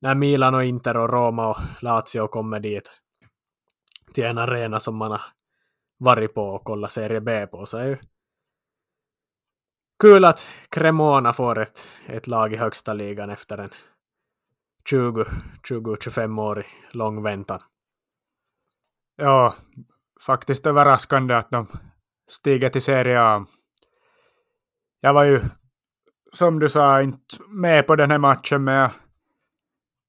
[0.00, 2.90] när Milan och Inter och Roma och Lazio kommer dit
[4.14, 5.20] till en arena som man har
[5.98, 7.66] varit på och kollat Serie B på.
[7.66, 7.96] Så är ju
[10.04, 13.70] kul att Cremona får ett, ett lag i högsta ligan efter en
[14.90, 17.60] 20-25-årig lång väntan.
[19.16, 19.54] Ja,
[20.26, 21.66] faktiskt överraskande att de
[22.30, 23.46] stiger till Serie A.
[25.00, 25.40] Jag var ju,
[26.32, 28.90] som du sa, inte med på den här matchen, men jag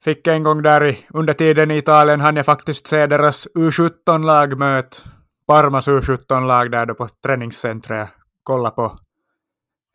[0.03, 4.57] fick en gång där i, under tiden i Italien hann jag faktiskt se deras U17-lag
[4.57, 5.03] möt
[5.47, 8.09] Parmas U17-lag där då på träningscentret.
[8.43, 8.99] kolla på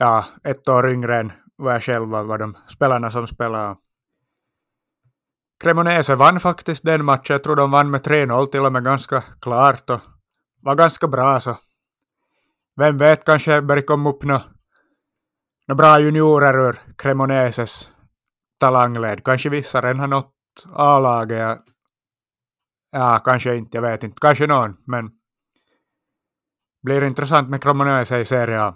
[0.01, 3.77] ja, ett år yngre än vad jag själv var, vad de spelarna som spelade.
[5.61, 7.35] Cremonese vann faktiskt den matchen.
[7.35, 10.01] Jag tror de vann med 3-0 till och med ganska klart och
[10.63, 11.59] var ganska bra så.
[12.77, 14.45] Vem vet, kanske börjar komma upp några
[15.69, 17.89] no bra juniorer ur Cremoneses
[18.59, 19.25] talangled.
[19.25, 20.35] Kanske vissa redan har nått
[20.73, 21.59] A-laget.
[22.91, 24.21] Ja, kanske inte, jag vet inte.
[24.21, 25.11] Kanske någon, men
[26.83, 28.75] blir intressant med Cremonese i Serie A.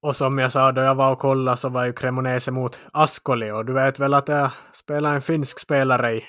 [0.00, 3.50] Och som jag sa då jag var och kollade så var ju Cremonese mot Ascoli
[3.50, 6.24] och du vet väl att jag spelar en finsk spelare i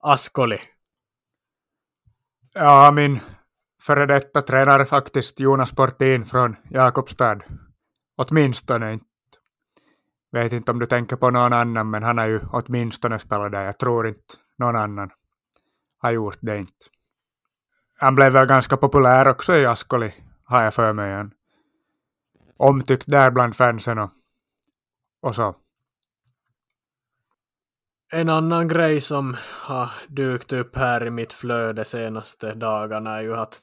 [0.00, 0.58] Ascoli.
[2.54, 3.20] Ja, min
[3.82, 7.40] före detta tränare faktiskt, Jonas Portin från Jakobstad.
[8.16, 9.06] Åtminstone inte.
[10.32, 13.64] Vet inte om du tänker på någon annan, men han har ju åtminstone spelat där.
[13.64, 15.10] Jag tror inte någon annan
[15.98, 16.86] har gjort det inte.
[17.98, 21.12] Han blev väl ganska populär också i Ascoli, har jag för mig.
[21.12, 21.30] Han
[22.56, 24.10] omtyckt där bland fansen och,
[25.22, 25.56] och så.
[28.12, 29.36] En annan grej som
[29.66, 33.60] har dykt upp här i mitt flöde senaste dagarna är ju att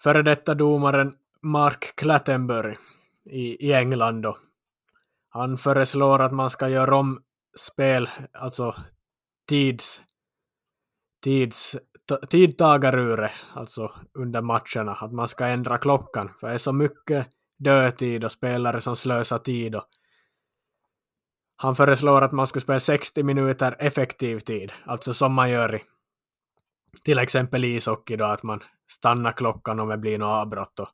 [0.00, 2.76] före detta domaren Mark Clattenburg
[3.24, 4.36] i, i England då,
[5.28, 7.22] han föreslår att man ska göra om
[7.58, 8.74] spel, alltså
[9.48, 10.00] tids,
[11.22, 11.76] tids,
[12.28, 17.26] tidtagarure, alltså under matcherna, att man ska ändra klockan, för det är så mycket
[17.58, 19.74] dödtid och spelare som slösar tid.
[19.74, 19.84] Och
[21.56, 25.82] han föreslår att man skulle spela 60 minuter effektiv tid, alltså som man gör i
[27.04, 30.80] till exempel ishockey då, att man stannar klockan om det blir något avbrott.
[30.80, 30.88] Och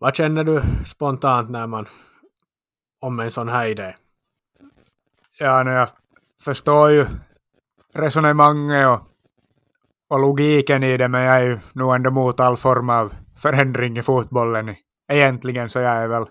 [0.00, 1.88] vad känner du spontant när man
[3.00, 3.94] om en sån här idé?
[5.38, 5.88] Ja, nu jag
[6.40, 7.06] förstår ju
[7.94, 9.00] resonemanget och,
[10.08, 13.98] och logiken i det, men jag är ju nog ändå mot all form av förändring
[13.98, 14.76] i fotbollen
[15.08, 16.26] egentligen så jag är väl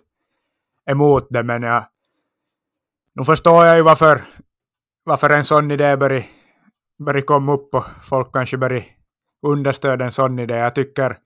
[0.85, 1.85] emot det, men jag,
[3.13, 4.21] nu förstår jag ju varför,
[5.03, 6.23] varför en sån idé börjar,
[6.99, 8.83] börjar komma upp och folk kanske börjar
[9.41, 10.55] understödja en sån idé.
[10.55, 11.17] Jag tycker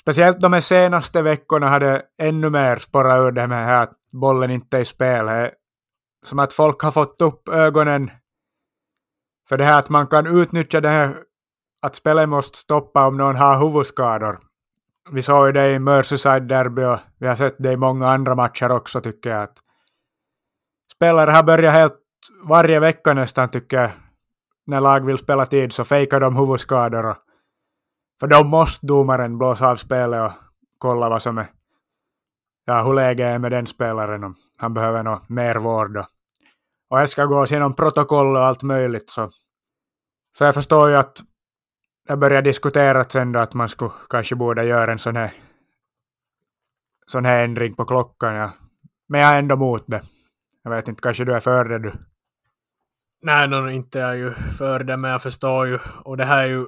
[0.00, 4.80] speciellt de senaste veckorna hade ännu mer spårat ur det med att bollen inte är
[4.80, 5.26] i spel.
[5.26, 5.54] Det är
[6.24, 8.10] som att folk har fått upp ögonen
[9.48, 11.16] för det här att man kan utnyttja det här
[11.82, 14.38] att spelet måste stoppa om någon har huvudskador
[15.10, 18.70] vi såg ju det i Merseyside-derby och vi har sett det i många andra matcher
[18.70, 19.42] också tycker jag.
[19.42, 19.58] Att
[20.94, 21.98] spelare har börjat helt
[22.44, 23.90] varje vecka nästan tycker jag.
[24.66, 27.06] När lag vill spela tid så fejkar de huvudskador.
[27.06, 27.16] Och,
[28.20, 30.32] för då måste domaren blåsa av spelet och
[30.78, 31.46] kolla vad som är
[32.64, 35.96] ja, hur läget är med den spelaren om han behöver något mer vård.
[35.96, 36.06] Och,
[36.90, 39.10] och det ska gås genom protokoll och allt möjligt.
[39.10, 39.30] Så,
[40.38, 41.22] så jag förstår ju att
[42.08, 45.32] jag började diskutera sen då att man skulle kanske borde göra en sån här
[47.06, 48.34] sån här ändring på klockan.
[48.34, 48.52] Ja.
[49.08, 50.02] Men jag är ändå emot det.
[50.62, 51.92] Jag vet inte, kanske du är för det du?
[53.22, 55.78] Nej, no, inte är jag ju för det, men jag förstår ju.
[56.04, 56.66] Och det här är ju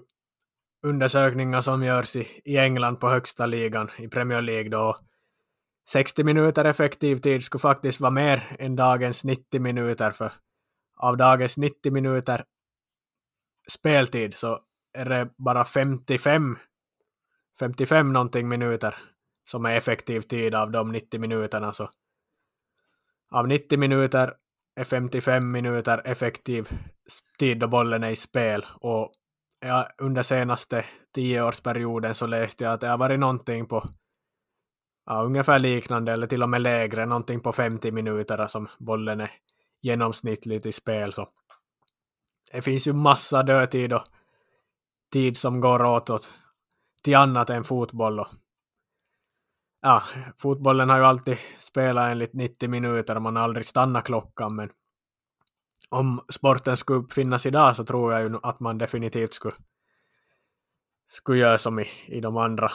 [0.83, 4.97] undersökningar som görs i, i England på högsta ligan, i Premier League då.
[5.89, 10.33] 60 minuter effektiv tid skulle faktiskt vara mer än dagens 90 minuter, för
[10.97, 12.45] av dagens 90 minuter
[13.71, 14.61] speltid så
[14.97, 16.59] är det bara 55,
[17.59, 18.95] 55 någonting minuter
[19.45, 21.73] som är effektiv tid av de 90 minuterna.
[21.73, 21.91] Så
[23.31, 24.35] av 90 minuter
[24.77, 26.69] är 55 minuter effektiv
[27.39, 28.67] tid då bollen är i spel.
[28.81, 29.13] Och
[29.61, 30.85] jag, under senaste
[31.15, 33.89] tioårsperioden så läste jag att det har varit någonting på
[35.07, 39.31] ja, ungefär liknande eller till och med lägre, någonting på 50 minuter som bollen är
[39.83, 41.13] genomsnittligt i spel.
[41.13, 41.29] Så
[42.53, 44.05] det finns ju massa dödtid och
[45.13, 46.31] tid som går åt,
[47.03, 48.21] till annat än fotboll.
[48.21, 48.29] Och,
[49.83, 50.03] ja,
[50.39, 54.71] fotbollen har ju alltid spelat enligt 90 minuter och man har aldrig stannat klockan, men
[55.89, 59.55] om sporten skulle uppfinnas idag så tror jag ju att man definitivt skulle,
[61.07, 62.71] skulle göra som i, i de andra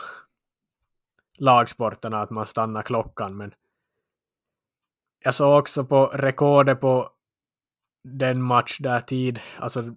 [1.37, 3.53] lagsporterna, att man stannar klockan, men
[5.19, 7.11] jag såg också på rekordet på
[8.03, 9.95] den match där tid, alltså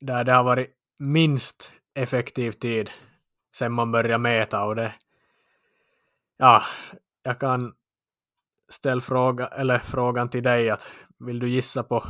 [0.00, 2.90] där det har varit minst effektiv tid
[3.56, 4.94] sen man börjar mäta och det
[6.36, 6.62] ja,
[7.22, 7.74] jag kan
[8.68, 10.88] ställa fråga, eller frågan till dig att
[11.18, 12.02] vill du gissa på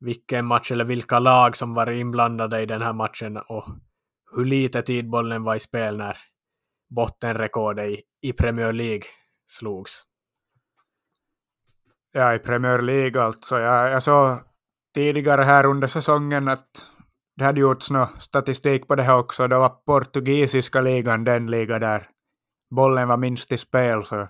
[0.00, 3.64] vilken match eller vilka lag som var inblandade i den här matchen och
[4.32, 6.18] hur lite tid bollen var i spel när
[6.88, 9.02] bottenrekordet i, i Premier League
[9.46, 10.02] slogs?
[12.12, 13.58] Ja, i Premier League alltså.
[13.58, 14.38] Jag, jag såg
[14.94, 16.86] tidigare här under säsongen att
[17.38, 19.48] det hade gjorts någon statistik på det här också.
[19.48, 22.08] Det var portugisiska ligan, den liga där
[22.70, 24.04] bollen var minst i spel.
[24.04, 24.28] Så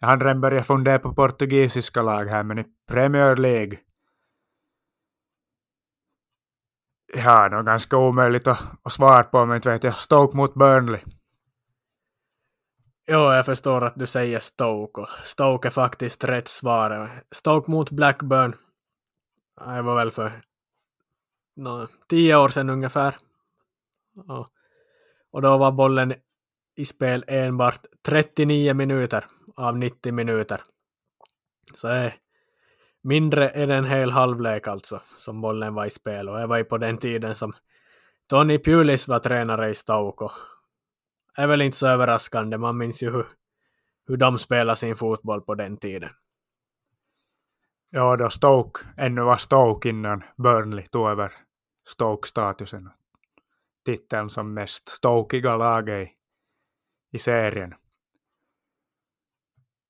[0.00, 3.78] jag hann redan börja fundera på portugisiska lag här, men i Premier League
[7.12, 9.94] Ja, det var ganska omöjligt att, att svara på, men inte vet jag.
[9.98, 11.00] Stoke mot Burnley.
[13.08, 17.10] Jo, jag förstår att du säger Stoke och Stoke är faktiskt rätt svar.
[17.34, 18.54] Stoke mot Blackburn.
[19.66, 20.42] Det var väl för
[21.56, 23.16] no, tio år sedan ungefär.
[24.28, 24.48] Och,
[25.30, 26.14] och då var bollen
[26.76, 29.26] i spel enbart 39 minuter
[29.56, 30.62] av 90 minuter.
[31.74, 32.14] Så är
[33.02, 36.64] mindre än en hel halvlek alltså som bollen var i spel och det var ju
[36.64, 37.52] på den tiden som
[38.28, 40.28] Tony Pulis var tränare i Stauko.
[41.36, 43.26] Det är väl inte så överraskande, man minns ju hur,
[44.06, 46.10] hur de spelade sin fotboll på den tiden.
[47.92, 51.32] Ja, då Stoke ännu var Stoke innan Burnley tog över
[51.88, 52.90] Stoke-statusen.
[53.84, 56.12] Titeln som mest stokiga laget i,
[57.12, 57.74] i serien.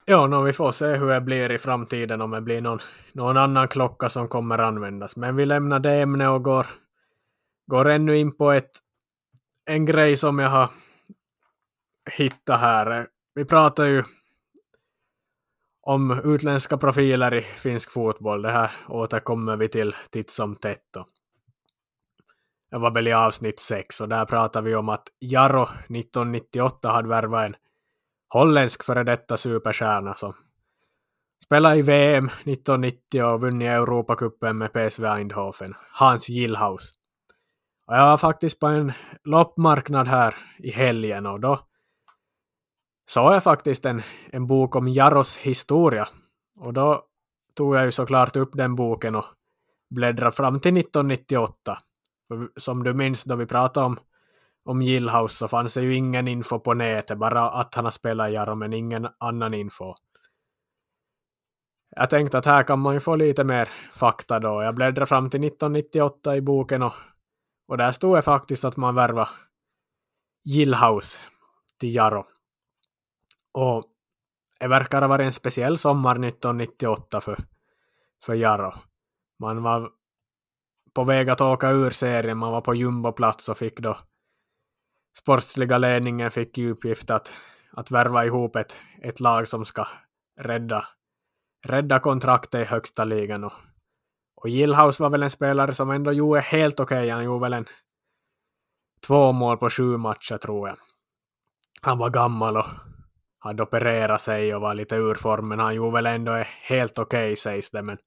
[0.05, 2.79] Ja, no, vi får se hur det blir i framtiden om det blir någon,
[3.13, 5.17] någon annan klocka som kommer användas.
[5.17, 6.67] Men vi lämnar det ämnet och går,
[7.67, 8.71] går ännu in på ett,
[9.65, 10.71] en grej som jag har
[12.11, 13.09] hittat här.
[13.35, 14.05] Vi pratar ju
[15.91, 18.43] om utländska profiler i finsk fotboll.
[18.43, 20.91] Det här återkommer vi till titt som tätt.
[22.71, 27.09] Det var väl i avsnitt 6 och där pratade vi om att Jaro 1998 hade
[27.09, 27.57] värvat en
[28.29, 30.33] holländsk före detta superstjärna som
[31.45, 36.93] spelade i VM 1990 och vunnit Europacupen med PSV Eindhoven, Hans Gillhaus.
[37.87, 38.93] Och jag var faktiskt på en
[39.25, 41.59] loppmarknad här i helgen och då
[43.11, 44.03] såg jag faktiskt en,
[44.33, 46.09] en bok om Jaros historia.
[46.61, 47.05] Och då
[47.57, 49.25] tog jag ju såklart upp den boken och
[49.95, 51.79] bläddrade fram till 1998.
[52.57, 53.99] Som du minns då vi pratade om
[54.65, 58.31] om Gillhouse så fanns det ju ingen info på nätet, bara att han har spelat
[58.31, 59.95] i Jaro, men ingen annan info.
[61.97, 64.63] Jag tänkte att här kan man ju få lite mer fakta då.
[64.63, 66.95] Jag bläddrade fram till 1998 i boken och,
[67.69, 69.31] och där stod det faktiskt att man värvade
[70.45, 71.19] Gillhouse
[71.79, 72.27] till Jaro.
[73.53, 73.85] Och
[74.61, 77.39] det verkar ha varit en speciell sommar 1998 för,
[78.25, 78.73] för Jaro.
[79.39, 79.91] Man var
[80.95, 83.97] på väg att åka ur serien, man var på jumboplats och fick då
[85.19, 87.33] sportsliga ledningen fick i uppgift att,
[87.73, 89.87] att värva ihop ett, ett lag som ska
[90.41, 90.87] rädda,
[91.67, 93.45] rädda kontraktet i högsta ligan.
[93.45, 93.53] Och,
[94.37, 96.99] och Gillhouse var väl en spelare som ändå gjorde helt okej.
[96.99, 97.11] Okay.
[97.11, 97.67] Han gjorde väl en
[99.07, 100.77] två mål på sju matcher tror jag.
[101.83, 102.67] Han var gammal och
[103.41, 106.33] hade opererat sig och var lite ur form, men han gjorde väl ändå
[106.63, 107.83] helt okej okay, sägs det.
[107.83, 107.99] Men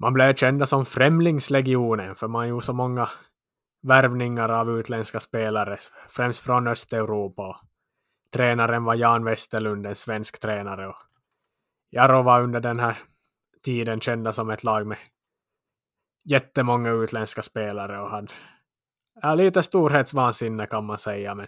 [0.00, 3.08] man blev kända som Främlingslegionen, för man gjorde så många
[3.82, 5.78] värvningar av utländska spelare,
[6.08, 7.60] främst från Östeuropa.
[8.32, 10.86] Tränaren var Jan Westerlund, en svensk tränare.
[10.86, 10.96] Och
[11.90, 12.96] Jaro var under den här
[13.64, 14.98] tiden kända som ett lag med
[16.24, 18.32] jättemånga utländska spelare och hade
[19.22, 21.34] ja, lite storhetsvansinne kan man säga.
[21.34, 21.46] Men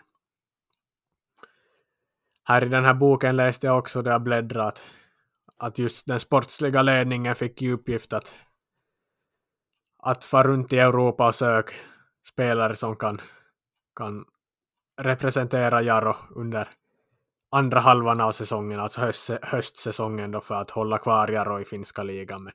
[2.49, 4.83] här i den här boken läste jag också där jag bläddrat
[5.57, 8.33] att just den sportsliga ledningen fick i uppgift att,
[10.03, 11.73] att fara runt i Europa och söka
[12.29, 13.21] spelare som kan,
[13.97, 14.25] kan
[15.01, 16.69] representera Jaro under
[17.51, 22.03] andra halvan av säsongen, alltså höst, höstsäsongen då för att hålla kvar Jaro i finska
[22.03, 22.45] ligan.
[22.45, 22.53] Men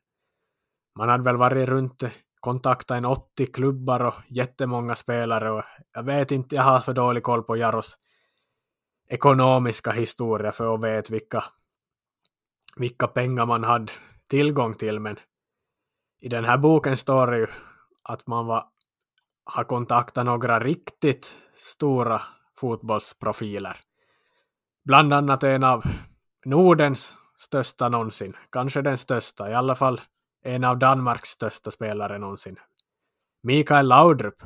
[0.98, 2.04] man hade väl varit runt,
[2.40, 5.64] kontaktat en 80 klubbar och jättemånga spelare och
[5.94, 7.98] jag vet inte, jag har för dålig koll på Jaros
[9.08, 11.44] ekonomiska historia för att veta vilka,
[12.76, 13.94] vilka pengar man hade
[14.28, 15.18] tillgång till, men
[16.22, 17.48] i den här boken står det ju
[18.04, 18.66] att man var
[19.46, 22.22] har kontaktat några riktigt stora
[22.60, 23.78] fotbollsprofiler.
[24.86, 25.84] Bland annat en av
[26.46, 30.02] Nordens största någonsin, kanske den största, i alla fall
[30.44, 32.60] en av Danmarks största spelare någonsin.
[33.44, 34.44] Mikael Laudrup.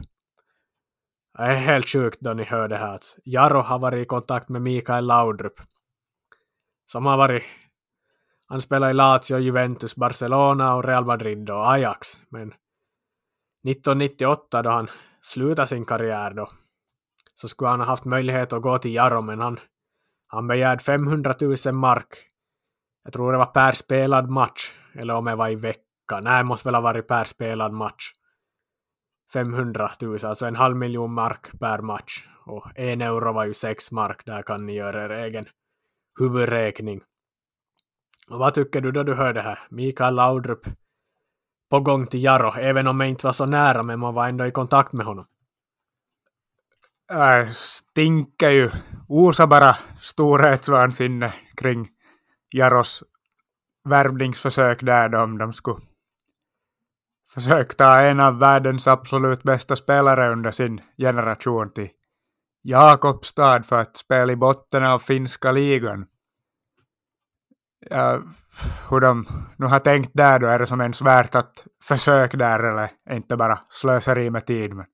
[1.38, 4.50] Det är helt sjukt då ni hör det här att Jaro har varit i kontakt
[4.50, 5.62] med Mikael Laudrup.
[6.92, 7.44] Som har varit
[8.50, 12.08] han spelar i Lazio, Juventus, Barcelona och Real Madrid och Ajax.
[12.30, 12.48] Men
[13.68, 14.88] 1998 då han
[15.22, 16.48] slutade sin karriär då,
[17.36, 19.60] så skulle han ha haft möjlighet att gå till Jaro, men han,
[20.28, 21.34] han begärde 500
[21.66, 22.08] 000 mark.
[23.04, 26.24] Jag tror det var per spelad match, eller om det var i veckan.
[26.24, 28.12] Nej, det måste väl ha varit per spelad match.
[29.34, 32.28] 500 000, alltså en halv miljon mark per match.
[32.46, 35.46] Och en euro var ju sex mark, där kan ni göra er egen
[36.20, 37.02] huvudräkning.
[38.30, 39.60] Och vad tycker du då du hör det här?
[39.70, 40.68] Mikael Laudrup
[41.70, 44.46] på gång till Jarro, även om jag inte var så nära, men man var ändå
[44.46, 45.26] i kontakt med honom.
[47.12, 48.72] Äh, stinker ju,
[49.08, 51.90] Osa bara storhetsvansinne kring
[52.52, 53.04] Jaros
[53.84, 55.80] värvningsförsök där då, om de skulle
[57.42, 61.90] sökta ta en av världens absolut bästa spelare under sin generation till
[62.64, 66.06] Jakobstad för att spela i botten av finska ligan.
[67.90, 68.22] Ja,
[68.90, 69.26] hur de
[69.58, 73.38] nu har tänkt där då, är det som ens värt att försöka där eller inte
[73.38, 74.74] bara slöseri med tid.
[74.74, 74.86] Men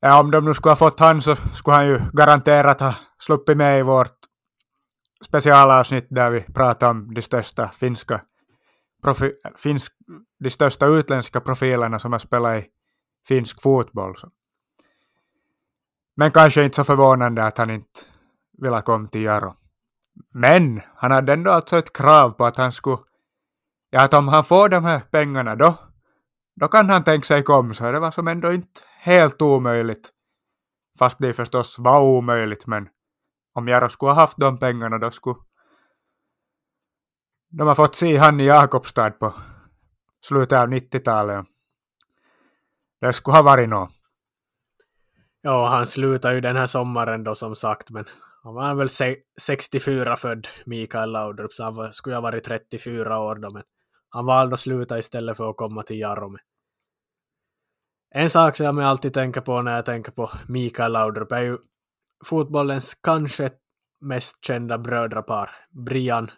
[0.00, 3.56] ja, om de nu skulle ha fått han så skulle han ju garanterat ha sluppit
[3.56, 4.18] med i vårt
[5.24, 8.20] specialavsnitt där vi pratar om de största finska
[9.02, 9.92] profi, finsk,
[10.38, 12.66] de största utländska profilerna som har spelat i
[13.28, 14.14] finsk fotboll.
[16.16, 18.00] Men kanske inte så förvånande att han inte
[18.58, 19.54] ville komma till Jaro.
[20.34, 22.98] Men han hade ändå alltså ett krav på att han skulle,
[23.90, 25.78] ja att om han får de här pengarna då,
[26.60, 30.10] då kan han tänka sig komma, så det var som ändå inte helt omöjligt.
[30.98, 32.88] Fast det förstås var omöjligt, men
[33.54, 35.36] om Jaro skulle ha haft de pengarna då skulle
[37.48, 39.34] de har fått se han i Jakobstad på
[40.20, 41.46] slutet av 90-talet.
[43.00, 43.90] Det skulle ha varit något.
[45.40, 48.04] Ja, han slutade ju den här sommaren då som sagt, men
[48.42, 48.88] han var väl
[49.40, 53.62] 64 född, Mikael Laudrup, så han skulle ha varit 34 år då, men
[54.08, 56.38] han valde att sluta istället för att komma till Jarome.
[58.10, 61.58] En sak som jag alltid tänker på när jag tänker på Mikael Laudrup är ju
[62.24, 63.50] fotbollens kanske
[64.00, 66.30] mest kända brödrapar, Brian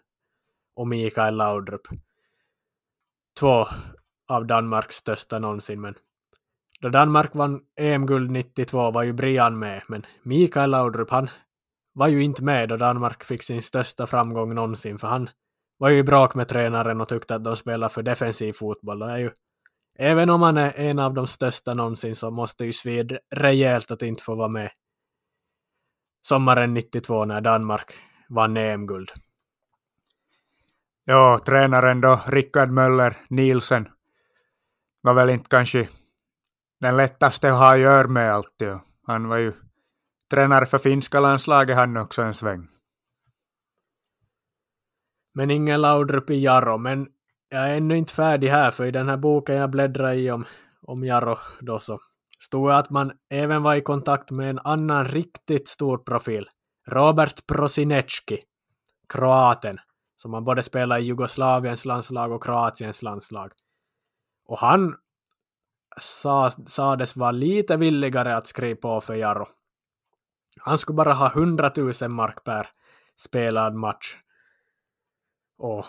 [0.80, 1.88] och Mikael Laudrup.
[3.40, 3.66] Två
[4.28, 5.94] av Danmarks största någonsin, men
[6.80, 11.30] då Danmark vann EM-guld 92 var ju Brian med, men Mikael Laudrup han
[11.92, 15.30] var ju inte med då Danmark fick sin största framgång någonsin, för han
[15.78, 19.02] var ju i bråk med tränaren och tyckte att de spelade för defensiv fotboll.
[19.02, 19.30] Och är ju,
[19.98, 24.02] även om han är en av de största någonsin så måste ju svid rejält att
[24.02, 24.70] inte få vara med
[26.28, 27.92] sommaren 92 när Danmark
[28.28, 29.10] vann EM-guld.
[31.10, 33.88] Ja, tränaren då, Rickard Möller Nielsen,
[35.00, 35.88] var väl inte kanske
[36.80, 38.78] den lättaste att ha att göra med alltid.
[39.06, 39.52] Han var ju
[40.30, 42.68] tränare för finska landslaget han också en sväng.
[45.34, 47.08] Men ingen Laudrup i Jarro, men
[47.48, 50.44] jag är ännu inte färdig här, för i den här boken jag bläddrar i om,
[50.82, 51.98] om Jarro då så
[52.38, 56.48] stod att man även var i kontakt med en annan riktigt stor profil,
[56.86, 58.38] Robert Prosinecki,
[59.08, 59.78] kroaten,
[60.20, 63.52] som han både spelar i Jugoslaviens landslag och Kroatiens landslag.
[64.44, 64.96] Och han
[66.00, 69.46] sa, sades vara lite villigare att skriva på för Jaro.
[70.60, 72.68] Han skulle bara ha 100 000 mark per
[73.16, 74.16] spelad match.
[75.58, 75.86] Och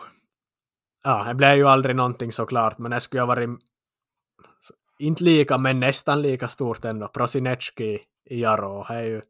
[1.03, 3.49] ja, det blev ju aldrig någonting såklart, men det skulle ha varit
[4.99, 7.07] inte lika, men nästan lika stort ändå.
[7.07, 8.85] Prosinecki i Jaro.
[8.87, 9.21] Det, är ju,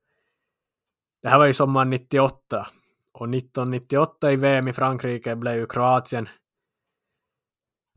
[1.21, 2.67] det här var ju sommaren 98.
[3.13, 6.29] Och 1998 i VM i Frankrike blev ju Kroatien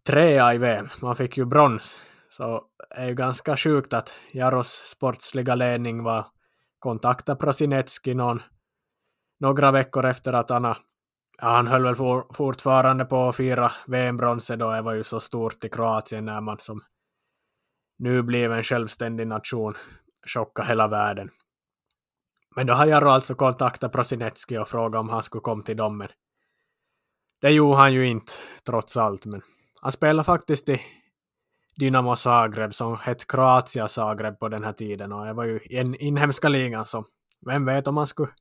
[0.07, 0.89] trea i VM.
[1.03, 1.99] Man fick ju brons.
[2.29, 6.27] Så det är ju ganska sjukt att Jaros sportsliga ledning var
[6.79, 8.43] kontakta Prosinecki någon,
[9.41, 10.77] några veckor efter att han, ja,
[11.39, 14.71] han höll väl for, fortfarande på att fira VM-bronset då.
[14.71, 16.81] Det var ju så stort i Kroatien när man som
[17.99, 19.75] nu blev en självständig nation
[20.27, 21.31] chockade hela världen.
[22.57, 25.99] Men då har Jarro alltså kontaktat Prosinetski och frågat om han skulle komma till dem,
[25.99, 26.09] men
[27.41, 28.33] det gjorde han ju inte,
[28.67, 29.27] trots allt.
[29.27, 29.43] Men
[29.81, 30.81] han spelade faktiskt i
[31.77, 35.77] Dynamo Zagreb, som hette Kroatia Zagreb på den här tiden, och det var ju i
[35.77, 37.05] den inhemska ligan, så
[37.47, 38.33] vem vet om han skulle,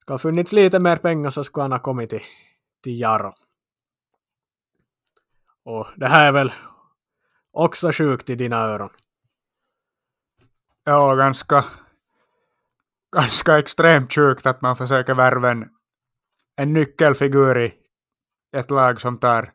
[0.00, 2.22] skulle ha funnits lite mer pengar så skulle han ha kommit till,
[2.82, 3.34] till Jarro.
[5.64, 6.52] Och det här är väl
[7.52, 8.90] också sjukt i dina öron?
[10.84, 11.64] Ja, ganska
[13.14, 15.68] ganska extremt sjukt att man försöker värva en,
[16.56, 17.74] en nyckelfigur i
[18.56, 19.52] ett lag som tar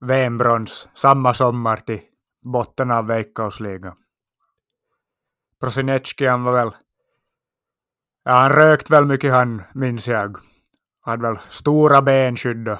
[0.00, 2.00] VM-brons samma sommar till
[2.42, 3.96] botten av Veikkausliga.
[5.60, 6.70] Prosinecki han var väl,
[8.24, 10.36] ja han rökt väl mycket han minns jag.
[11.00, 12.78] Hade väl stora benskydd och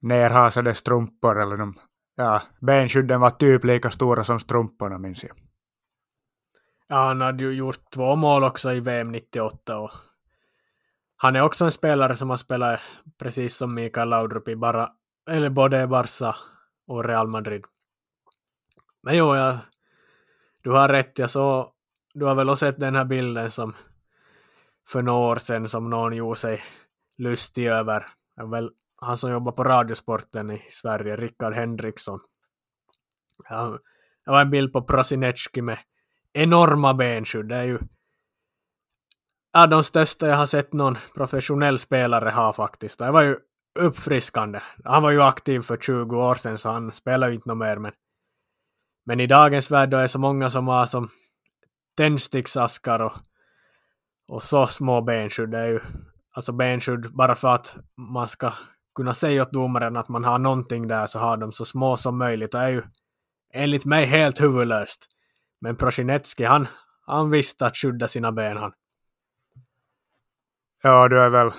[0.00, 1.74] nerhasade strumpor eller de,
[2.16, 5.43] ja benskydden var typ lika stora som strumporna minns jag.
[6.88, 9.90] Ja, han hade ju gjort två mål också i VM 98 och
[11.16, 12.80] han är också en spelare som har spelat
[13.18, 14.90] precis som Mikael Laudrup i bara,
[15.30, 16.36] eller både Barca
[16.86, 17.64] och Real Madrid.
[19.02, 19.58] Men jo, jag,
[20.62, 21.72] du har rätt, jag såg,
[22.14, 23.74] du har väl också sett den här bilden som
[24.88, 26.62] för några år sedan som någon gjorde sig
[27.18, 28.06] lustig över.
[28.50, 32.20] Väl, han som jobbar på Radiosporten i Sverige, Rickard Henriksson.
[33.48, 33.78] Ja,
[34.24, 35.78] det var en bild på Prosinecki med
[36.34, 37.48] enorma benskydd.
[37.48, 37.78] Det är ju
[39.52, 42.98] ja, de största jag har sett någon professionell spelare ha faktiskt.
[42.98, 43.36] Det var ju
[43.78, 44.60] uppfriskande.
[44.84, 47.76] Han var ju aktiv för 20 år sedan så han spelar ju inte något mer
[47.76, 47.92] men
[49.06, 51.10] men i dagens värld då är det så många som har som
[51.96, 53.12] tändsticksaskar och,
[54.28, 55.50] och så små benskydd.
[55.50, 55.80] Det är ju
[56.32, 58.52] alltså benskydd bara för att man ska
[58.94, 62.18] kunna säga åt domaren att man har någonting där så har de så små som
[62.18, 62.52] möjligt.
[62.52, 62.82] Det är ju
[63.54, 65.13] enligt mig helt huvudlöst.
[65.64, 66.66] Men Prosinetski han,
[67.06, 68.72] han visste att skydda sina ben han.
[70.82, 71.50] Ja, du är väl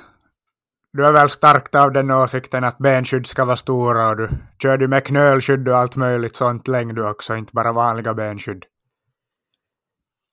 [0.94, 4.30] du är väl starkt av den åsikten att benskydd ska vara stora och du
[4.62, 8.66] kör du med knölskydd och allt möjligt sånt längd du också, inte bara vanliga benskydd.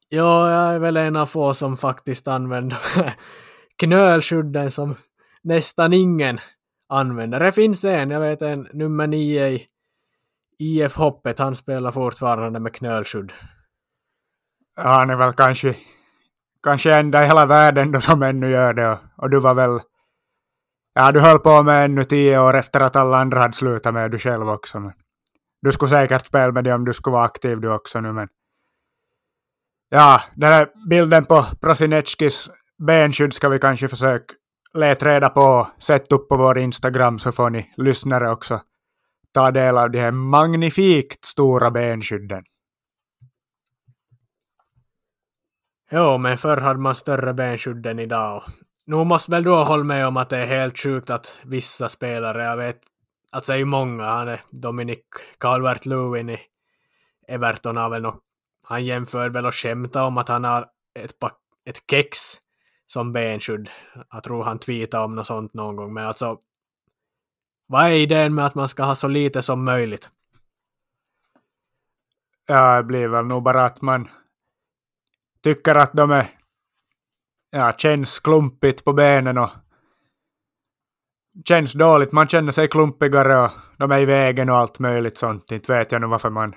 [0.09, 2.79] Ja, jag är väl en av få som faktiskt använder
[3.77, 4.97] knölskydden som
[5.43, 6.39] nästan ingen
[6.89, 7.41] använder.
[7.41, 9.67] Det finns en, jag vet en nummer nio i
[10.59, 13.33] IF-hoppet, han spelar fortfarande med knölskydd.
[14.77, 15.77] Ja, han är väl kanske,
[16.63, 19.81] kanske enda i hela världen då som ännu gör det och, och du var väl
[20.95, 24.11] Ja, du höll på med ännu tio år efter att alla andra hade slutat med
[24.11, 24.81] du själv också.
[24.81, 24.93] Men
[25.63, 28.29] du skulle säkert spela med det om du skulle vara aktiv du också nu, men...
[29.89, 32.51] Ja, den här bilden på Prosinetskis
[32.87, 34.35] benskydd ska vi kanske försöka
[34.75, 38.61] leta reda på och sätta upp på vår Instagram så får ni lyssnare också
[39.35, 42.45] ta del av de här magnifikt stora benskydden.
[45.93, 48.43] Jo, men förr hade man större benskydd än idag
[48.85, 52.45] nu måste väl du hålla med om att det är helt sjukt att vissa spelare,
[52.45, 52.81] jag vet
[53.33, 54.99] att det är ju många, han är Dominic
[55.39, 56.39] Calvert-Lewin i
[57.29, 58.15] Everton har väl nog,
[58.65, 61.15] han jämför väl och skämtar om att han har ett,
[61.65, 62.19] ett kex
[62.87, 63.71] som benskydd.
[64.11, 66.39] Jag tror han tweetade om något sånt någon gång, men alltså
[67.67, 70.11] vad är idén med att man ska ha så lite som möjligt?
[72.47, 74.09] Ja, det blir väl nog bara att man
[75.43, 76.27] tycker att de är
[77.51, 79.51] ja, känns klumpigt på benen och
[81.45, 82.13] känns dåligt.
[82.13, 85.53] Man känner sig klumpigare och de är i vägen och allt möjligt sånt.
[85.53, 86.55] Inte vet jag nu varför man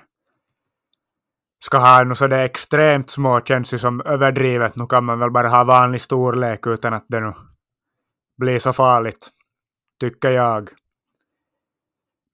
[1.64, 4.76] ska ha något sådär extremt små känns ju som överdrivet.
[4.76, 7.32] Nu kan man väl bara ha vanlig storlek utan att det nu
[8.38, 9.28] blir så farligt,
[10.00, 10.70] tycker jag.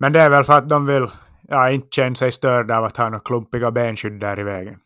[0.01, 1.11] Men det är väl för att de vill
[1.43, 4.81] ja, inte känna sig störda av att ha några klumpiga benskydd där i vägen.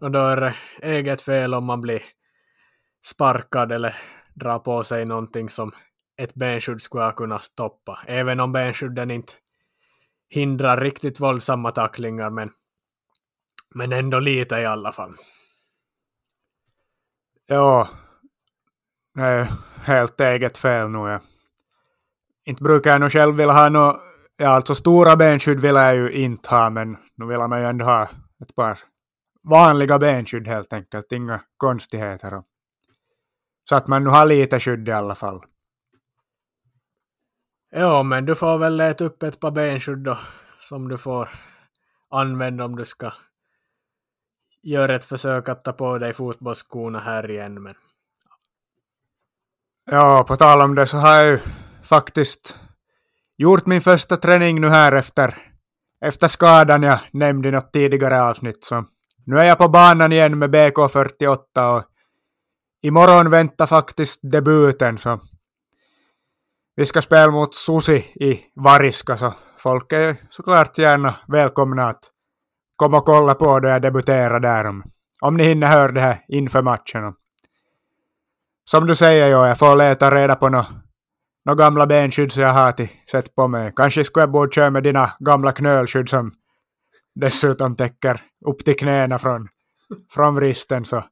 [0.00, 2.02] Och då är det eget fel om man blir
[3.04, 3.94] sparkad eller
[4.34, 5.72] drar på sig någonting som
[6.16, 7.98] ett benskydd skulle ha kunnat stoppa.
[8.06, 9.32] Även om benskydden inte
[10.30, 12.50] hindrar riktigt våldsamma tacklingar men,
[13.74, 15.16] men ändå lite i alla fall.
[17.46, 17.88] Ja,
[19.14, 19.48] det är
[19.84, 20.98] helt eget fel nu.
[20.98, 21.20] Ja.
[22.44, 24.00] Inte brukar jag nog själv vilja ha något,
[24.36, 27.84] ja alltså stora benskydd vill jag ju inte ha men nu vill man ju ändå
[27.84, 28.08] ha
[28.42, 28.78] ett par
[29.42, 32.42] vanliga benskydd helt enkelt, inga konstigheter.
[33.68, 35.42] Så att man nu har lite skydd i alla fall.
[37.70, 40.18] Ja, men du får väl leta upp ett par benskydd då,
[40.58, 41.28] som du får
[42.10, 43.12] använda om du ska
[44.62, 47.62] göra ett försök att ta på dig fotbollsskorna här igen.
[47.62, 47.74] Men...
[49.90, 51.38] Ja, på tal om det så har jag ju
[51.82, 52.58] faktiskt
[53.36, 55.34] gjort min första träning nu här efter,
[56.00, 58.64] efter skadan jag nämnde i något tidigare avsnitt.
[58.64, 58.84] Så
[59.28, 61.84] nu är jag på banan igen med BK48 och
[62.82, 65.20] imorgon väntar faktiskt debuten så
[66.76, 72.00] vi ska spela mot Susi i Variska så folk är såklart gärna välkomna att
[72.76, 74.84] komma och kolla på då jag debuterar där om,
[75.20, 77.14] om ni hinner höra det här inför matchen.
[78.70, 80.66] Som du säger, jo, jag får leta reda på några
[81.44, 83.72] no gamla benskydd som jag har till sett på mig.
[83.76, 86.32] Kanske skulle jag borde köra med dina gamla knölskydd som
[87.20, 89.48] dessutom täcker upp till knäna från,
[90.10, 91.04] från vristen så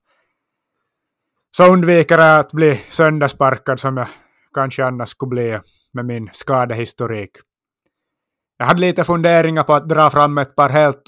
[1.57, 4.09] så undviker jag att bli söndersparkad som jag
[4.55, 5.61] kanske annars skulle bli
[5.93, 7.31] med min skadehistorik.
[8.59, 11.03] Jag hade lite funderingar på att dra fram ett par helt,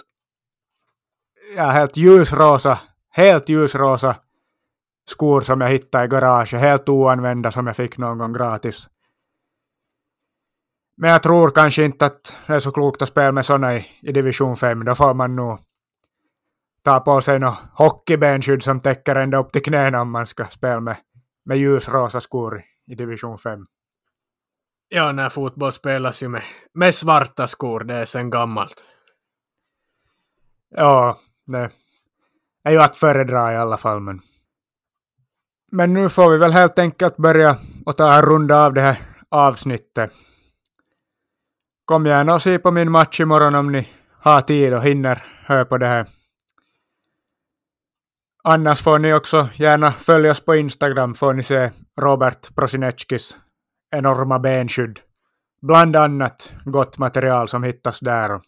[1.57, 2.78] ja, helt ljusrosa,
[3.11, 4.16] helt ljusrosa
[5.09, 8.88] skor som jag hittade i garaget, helt oanvända som jag fick någon gång gratis.
[11.01, 13.86] Men jag tror kanske inte att det är så klokt att spela med sådana i,
[14.03, 14.84] i division 5.
[14.84, 15.59] Då får man nog
[16.82, 20.80] ta på sig något hockeybenskydd som täcker ända upp till knäna om man ska spela
[20.80, 20.96] med,
[21.44, 23.66] med ljusrosa skor i division 5.
[24.88, 26.42] Ja, när fotboll spelas ju med,
[26.74, 28.84] med svarta skor, det är sen gammalt.
[30.70, 31.70] Ja, det
[32.64, 34.01] är ju att föredra i alla fall.
[34.01, 34.20] Men,
[35.72, 38.99] men nu får vi väl helt enkelt börja och ta en runda av det här
[39.28, 40.12] avsnittet.
[41.89, 43.89] Kom gärna och se på min match imorgon om ni
[44.20, 46.07] har tid och hinner höra på det här.
[48.45, 51.70] Annars får ni också gärna följa oss på Instagram får ni se
[52.01, 53.36] Robert Prosinetskis
[53.91, 55.01] enorma benskydd.
[55.62, 58.41] Bland annat gott material som hittas där.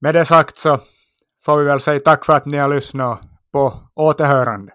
[0.00, 0.80] Med det sagt så
[1.44, 3.20] får vi väl säga tack för att ni har lyssnat
[3.52, 4.72] på återhörande.